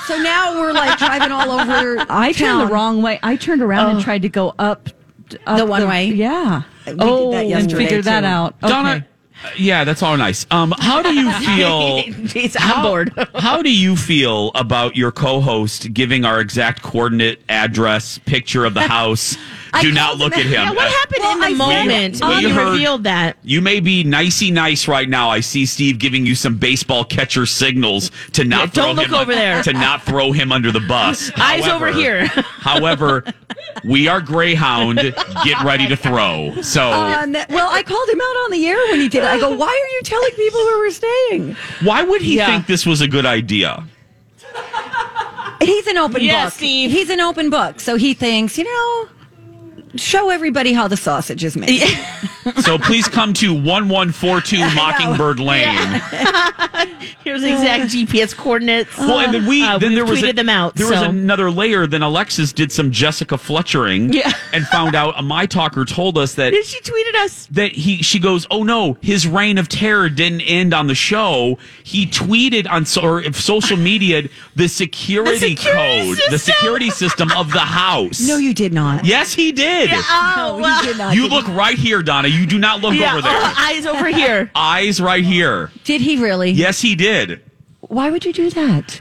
So 0.06 0.16
now 0.18 0.60
we're 0.60 0.72
like 0.72 0.98
driving 0.98 1.32
all 1.32 1.50
over. 1.50 2.04
I 2.10 2.32
turned 2.32 2.60
the 2.60 2.66
wrong 2.72 3.02
way. 3.02 3.18
I 3.22 3.36
turned 3.36 3.62
around 3.62 3.90
and 3.96 4.00
tried 4.04 4.22
to 4.22 4.28
go 4.28 4.54
up, 4.58 4.88
up 5.46 5.58
The 5.58 5.66
one 5.66 5.88
way? 5.88 6.06
Yeah. 6.06 6.62
We 6.86 6.92
did 6.92 7.00
Oh, 7.02 7.30
that 7.30 7.36
and 7.36 7.40
And 7.42 7.48
yesterday, 7.50 7.84
figure 7.84 8.02
that 8.02 8.20
too. 8.20 8.26
out. 8.26 8.54
Okay. 8.62 8.68
Donna, 8.68 9.06
yeah, 9.56 9.84
that's 9.84 10.02
all 10.02 10.16
nice. 10.16 10.46
Um, 10.50 10.72
how 10.78 11.02
do 11.02 11.12
you 11.14 11.30
feel? 11.32 12.02
Jeez, 12.28 12.56
I'm 12.58 12.82
bored. 12.82 13.12
how 13.34 13.62
do 13.62 13.70
you 13.74 13.96
feel 13.96 14.50
about 14.54 14.96
your 14.96 15.12
co-host 15.12 15.92
giving 15.92 16.24
our 16.24 16.40
exact 16.40 16.82
coordinate, 16.82 17.42
address, 17.48 18.18
picture 18.18 18.64
of 18.64 18.74
the 18.74 18.82
house? 18.88 19.36
I 19.74 19.82
Do 19.82 19.90
not 19.92 20.18
look 20.18 20.32
at 20.34 20.44
him. 20.44 20.52
Yeah, 20.52 20.70
what 20.70 20.86
Uh, 20.86 20.90
happened 20.90 21.20
Well, 21.20 21.32
in 21.32 21.40
the 21.40 21.46
I 21.46 21.52
moment 21.54 22.20
We 22.20 22.28
when 22.28 22.40
you 22.42 22.48
heard- 22.54 22.72
revealed 22.72 23.04
that? 23.04 23.36
You 23.42 23.60
may 23.60 23.80
be 23.80 24.04
nicey 24.04 24.50
nice 24.50 24.86
right 24.88 25.08
now. 25.08 25.28
I 25.30 25.40
see 25.40 25.66
Steve 25.66 25.98
giving 25.98 26.24
you 26.24 26.34
some 26.34 26.54
baseball 26.56 27.04
catcher 27.04 27.44
signals 27.44 28.10
to 28.32 28.44
not 28.44 28.60
Yeah, 28.60 28.66
throw 28.66 28.82
don't 28.86 28.96
look 28.96 29.06
him 29.08 29.14
over 29.14 29.34
there. 29.34 29.62
to 29.64 29.72
not 29.72 30.02
throw 30.04 30.32
him 30.32 30.52
under 30.52 30.70
the 30.70 30.80
bus. 30.80 31.30
Eyes 31.36 31.66
over 31.66 31.90
here. 31.92 32.26
however, 32.60 33.24
we 33.84 34.06
are 34.08 34.20
Greyhound. 34.20 34.98
Get 35.44 35.62
ready 35.64 35.86
to 35.88 35.96
throw. 35.96 36.54
So 36.62 36.92
Um, 36.92 37.32
well, 37.50 37.68
I 37.72 37.82
called 37.82 38.08
him 38.08 38.20
out 38.20 38.36
on 38.44 38.50
the 38.52 38.66
air 38.66 38.78
when 38.90 39.00
he 39.00 39.08
did 39.08 39.24
it. 39.24 39.26
I 39.28 39.38
go, 39.40 39.50
why 39.50 39.66
are 39.66 39.90
you 39.96 40.00
telling 40.04 40.30
people 40.36 40.60
where 40.60 40.78
we're 40.78 40.90
staying? 40.90 41.56
why 41.82 42.02
would 42.02 42.22
he 42.22 42.36
Yeah. 42.36 42.46
think 42.46 42.66
this 42.66 42.86
was 42.86 43.00
a 43.00 43.08
good 43.08 43.26
idea? 43.26 43.84
He's 45.60 45.86
an 45.86 45.96
open 45.96 46.22
Yeah, 46.22 46.44
book. 46.44 46.54
Steve. 46.54 46.90
He's 46.90 47.08
an 47.10 47.20
open 47.20 47.48
book. 47.48 47.80
So 47.80 47.96
he 47.96 48.12
thinks, 48.12 48.58
you 48.58 48.64
know, 48.64 49.08
show 49.96 50.30
everybody 50.30 50.72
how 50.72 50.88
the 50.88 50.96
sausage 50.96 51.44
is 51.44 51.56
made. 51.56 51.82
So 52.60 52.76
please 52.76 53.08
come 53.08 53.32
to 53.34 53.54
one 53.58 53.88
one 53.88 54.12
four 54.12 54.42
two 54.42 54.58
Mockingbird 54.74 55.40
Lane. 55.40 55.64
Here's 57.24 57.40
the 57.40 57.48
exact 57.50 57.84
GPS 57.84 58.36
coordinates. 58.36 58.96
Well, 58.98 59.20
and 59.20 59.32
then 59.32 59.46
we 59.46 59.62
Uh, 59.64 59.78
then 59.78 59.90
we've 59.90 59.96
there 59.96 60.04
was 60.04 60.20
tweeted 60.20 60.30
a- 60.30 60.32
them 60.34 60.48
out. 60.50 60.74
There 60.74 60.86
so. 60.86 60.92
was 60.92 61.02
another 61.08 61.50
layer. 61.50 61.86
Then 61.86 62.02
Alexis 62.02 62.52
did 62.52 62.70
some 62.70 62.90
Jessica 62.90 63.38
Fletchering, 63.38 64.12
Yeah. 64.12 64.30
and 64.52 64.66
found 64.66 64.94
out. 64.94 65.18
A 65.18 65.22
my 65.22 65.46
talker 65.46 65.86
told 65.86 66.18
us 66.18 66.34
that 66.34 66.50
Did 66.50 66.66
she 66.66 66.80
tweeted 66.82 67.14
us? 67.24 67.46
that 67.52 67.72
he 67.72 68.02
she 68.02 68.18
goes, 68.18 68.46
oh 68.50 68.62
no, 68.62 68.98
his 69.00 69.26
reign 69.26 69.56
of 69.56 69.68
terror 69.70 70.10
didn't 70.10 70.42
end 70.42 70.74
on 70.74 70.86
the 70.86 70.94
show. 70.94 71.56
He 71.82 72.06
tweeted 72.06 72.68
on 72.70 72.84
so, 72.84 73.00
or 73.02 73.22
if 73.22 73.40
social 73.40 73.78
media 73.78 74.28
the 74.54 74.68
security, 74.68 75.38
The 75.38 75.56
security 75.56 76.04
code, 76.06 76.18
the 76.30 76.38
system. 76.38 76.54
security 76.54 76.90
system 76.90 77.32
of 77.32 77.52
the 77.52 77.60
house. 77.60 78.20
no, 78.20 78.36
you 78.36 78.52
did 78.52 78.74
not. 78.74 79.06
Yes, 79.06 79.32
he 79.32 79.50
did. 79.50 79.83
Did. 79.86 80.04
Oh, 80.08 80.58
well. 80.60 80.80
He 80.82 80.88
did 80.88 80.98
not. 80.98 81.14
You 81.14 81.28
look 81.28 81.46
right 81.48 81.78
here, 81.78 82.02
Donna. 82.02 82.28
You 82.28 82.46
do 82.46 82.58
not 82.58 82.80
look 82.80 82.94
yeah, 82.94 83.12
over 83.12 83.22
there. 83.22 83.32
oh, 83.36 83.54
eyes 83.58 83.86
over 83.86 84.08
here. 84.08 84.50
Eyes 84.54 85.00
right 85.00 85.24
here. 85.24 85.70
Did 85.84 86.00
he 86.00 86.16
really? 86.22 86.50
Yes, 86.50 86.80
he 86.80 86.94
did. 86.94 87.43
Why 87.94 88.10
would 88.10 88.24
you 88.24 88.32
do 88.32 88.50
that? 88.50 89.00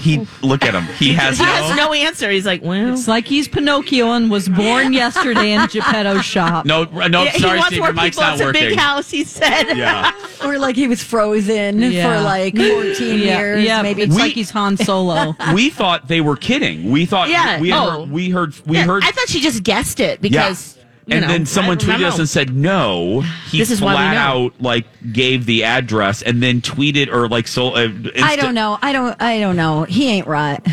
He 0.00 0.26
look 0.42 0.64
at 0.64 0.74
him. 0.74 0.84
He 0.96 1.12
has 1.14 1.38
He 1.38 1.44
has 1.44 1.70
no 1.70 1.88
no 1.88 1.92
answer. 1.92 2.30
He's 2.30 2.46
like, 2.46 2.62
well, 2.62 2.92
It's 2.92 3.06
like 3.08 3.26
he's 3.26 3.46
Pinocchio 3.48 4.12
and 4.12 4.30
was 4.30 4.48
born 4.48 4.92
yesterday 4.92 5.52
in 5.52 5.66
Geppetto's 5.68 6.24
shop. 6.24 6.64
no 6.66 6.84
no. 6.84 7.24
Yeah, 7.24 7.30
he 7.30 7.38
sorry, 7.40 7.56
wants 7.58 7.68
Steve, 7.68 7.78
more 7.80 7.88
your 7.88 7.94
mic's 7.94 8.16
people. 8.16 8.22
not 8.22 8.32
It's 8.34 8.42
a 8.42 8.44
working. 8.46 8.68
big 8.70 8.78
house. 8.78 9.10
He 9.10 9.24
said. 9.24 9.74
Yeah. 9.76 10.12
Or 10.44 10.56
like 10.56 10.76
he 10.76 10.86
was 10.86 11.02
frozen 11.02 11.80
Yeah. 11.82 12.16
for 12.16 12.22
like 12.24 12.56
14 12.56 13.18
yeah, 13.18 13.38
years, 13.38 13.64
yeah, 13.64 13.82
maybe. 13.82 14.02
It's 14.02 14.14
We- 14.14 14.22
like 14.22 14.32
he's 14.34 14.50
Han 14.50 14.76
Solo. 14.76 15.34
we 15.52 15.68
thought 15.68 16.06
they 16.06 16.20
were 16.20 16.36
kidding. 16.36 16.90
We 16.92 17.06
thought 17.06 17.28
Yeah. 17.28 17.58
we 17.60 17.70
had 17.70 17.78
Oh. 17.78 18.00
heard, 18.02 18.10
we 18.12 18.30
heard 18.30 18.54
we 18.64 18.76
Yeah, 18.76 18.84
heard 18.84 19.02
I 19.02 19.10
thought 19.10 19.28
she 19.28 19.40
just 19.40 19.64
guessed 19.64 19.98
it 19.98 20.20
yeah. 20.22 20.46
because. 20.48 20.77
You 21.08 21.14
and 21.16 21.22
know, 21.22 21.28
then 21.32 21.46
someone 21.46 21.78
I 21.78 21.80
don't 21.80 22.00
tweeted 22.00 22.04
us 22.04 22.18
and 22.18 22.28
said 22.28 22.54
no. 22.54 23.22
He 23.50 23.58
This 23.58 23.70
is 23.70 23.80
flat 23.80 24.16
out 24.16 24.52
like 24.60 24.84
gave 25.12 25.46
the 25.46 25.64
address 25.64 26.20
and 26.20 26.42
then 26.42 26.60
tweeted 26.60 27.10
or 27.10 27.28
like 27.28 27.48
so. 27.48 27.70
Uh, 27.70 27.88
I 28.22 28.36
don't 28.36 28.54
know. 28.54 28.78
I 28.82 28.92
don't. 28.92 29.16
I 29.20 29.40
don't 29.40 29.56
know. 29.56 29.84
He 29.84 30.10
ain't 30.10 30.26
right. 30.26 30.60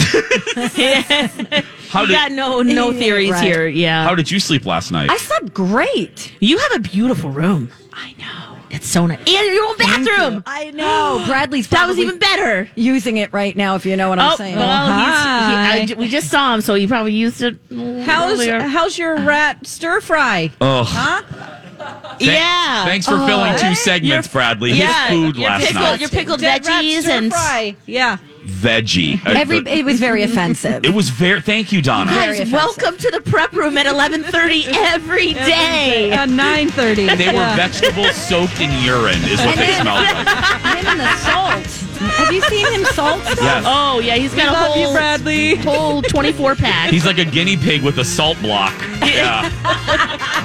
How 1.89 2.01
We 2.01 2.07
did 2.07 2.13
got 2.13 2.31
no 2.33 2.61
no 2.61 2.91
theories 2.91 3.31
right. 3.31 3.43
here. 3.43 3.67
Yeah. 3.67 4.03
how 4.03 4.15
did 4.15 4.29
you 4.29 4.39
sleep 4.39 4.65
last 4.65 4.91
night? 4.91 5.09
I 5.09 5.15
slept 5.17 5.53
great. 5.53 6.33
you 6.41 6.57
have 6.57 6.75
a 6.75 6.79
beautiful 6.79 7.29
room. 7.29 7.71
I 7.93 8.13
know. 8.19 8.54
It's 8.69 8.87
so 8.87 9.05
nice. 9.05 9.19
And 9.19 9.27
your 9.27 9.65
own 9.65 9.77
bathroom. 9.77 10.43
I 10.45 10.71
know. 10.71 11.23
Bradley's 11.27 11.67
That 11.69 11.87
was 11.87 11.95
probably 11.95 12.03
even 12.03 12.19
better. 12.19 12.69
using 12.75 13.17
it 13.17 13.33
right 13.33 13.55
now. 13.55 13.75
If 13.75 13.85
you 13.85 13.95
know 13.95 14.09
what 14.09 14.19
I'm 14.19 14.33
oh, 14.33 14.35
saying. 14.35 14.55
well, 14.55 14.67
hi. 14.67 15.79
he's, 15.79 15.89
he, 15.89 15.95
I, 15.95 15.99
we 15.99 16.07
just 16.07 16.29
saw 16.29 16.53
him, 16.53 16.61
so 16.61 16.73
he 16.75 16.87
probably 16.87 17.13
used 17.13 17.41
it. 17.41 17.57
How's 18.05 18.33
earlier. 18.33 18.61
how's 18.61 18.97
your 18.97 19.15
rat 19.17 19.65
stir 19.65 20.01
fry? 20.01 20.51
Ugh. 20.61 20.87
Thank- 20.87 22.21
yeah. 22.21 22.85
Thanks 22.85 23.05
for 23.05 23.17
filling 23.25 23.57
two 23.57 23.67
oh. 23.67 23.73
segments, 23.73 24.27
Bradley. 24.27 24.73
His 24.73 24.95
food 25.09 25.35
your 25.35 25.49
last 25.49 25.67
pickled, 25.67 25.83
night. 25.83 25.99
Your 25.99 26.09
pickled 26.09 26.39
Dead 26.39 26.65
rat 26.65 26.83
veggies 26.83 27.01
stir 27.01 27.11
and 27.11 27.31
fry. 27.31 27.75
Yeah. 27.85 28.17
Veggie. 28.45 29.19
Every 29.25 29.59
the- 29.61 29.77
it 29.77 29.85
was 29.85 29.99
very 29.99 30.23
offensive. 30.23 30.83
it 30.85 30.93
was 30.93 31.09
very. 31.09 31.41
Thank 31.41 31.71
you, 31.71 31.81
Donna. 31.81 32.11
Very 32.11 32.37
Guys, 32.37 32.47
offensive. 32.47 32.53
welcome 32.53 32.97
to 32.97 33.11
the 33.11 33.21
prep 33.21 33.51
room 33.53 33.77
at 33.77 33.85
11:30 33.85 34.67
every 34.93 35.33
day. 35.33 36.11
At 36.11 36.29
nine 36.29 36.69
thirty. 36.69 37.05
They 37.07 37.27
were 37.27 37.55
vegetables 37.55 38.15
soaked 38.15 38.59
in 38.61 38.71
urine, 38.83 39.23
is 39.25 39.39
what 39.39 39.57
And 39.57 39.59
they 39.59 39.73
smelled 39.73 40.03
like. 40.03 40.77
him 40.77 40.87
and 40.87 40.99
the 40.99 41.15
salt. 41.17 41.84
Have 41.97 42.31
you 42.33 42.41
seen 42.43 42.65
him 42.73 42.85
salt 42.85 43.21
stuff? 43.21 43.39
Yes. 43.41 43.63
Oh 43.67 43.99
yeah, 43.99 44.15
he's 44.15 44.33
got 44.33 44.49
a 44.49 44.51
love 44.51 44.77
you, 44.77 44.85
whole 44.85 44.93
Bradley. 44.93 45.55
whole 45.55 46.01
24 46.01 46.55
pack. 46.55 46.89
He's 46.89 47.05
like 47.05 47.17
a 47.17 47.25
guinea 47.25 47.57
pig 47.57 47.81
with 47.83 47.97
a 47.99 48.05
salt 48.05 48.39
block. 48.41 48.73
Yeah. 49.01 49.49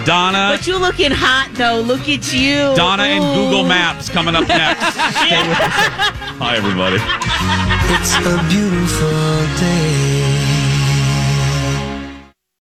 Donna. 0.06 0.56
but 0.56 0.66
you 0.66 0.78
looking 0.78 1.10
hot 1.12 1.50
though. 1.54 1.80
Look 1.80 2.08
at 2.08 2.32
you. 2.32 2.74
Donna 2.74 3.02
and 3.04 3.24
Ooh. 3.24 3.34
Google 3.44 3.64
Maps 3.64 4.08
coming 4.08 4.34
up 4.34 4.48
next. 4.48 4.80
Stay 4.94 5.46
with 5.48 5.60
us. 5.60 5.72
Hi, 6.40 6.56
everybody. 6.56 6.96
It's 7.92 8.14
a 8.16 8.38
beautiful 8.48 9.10
day. 9.60 9.99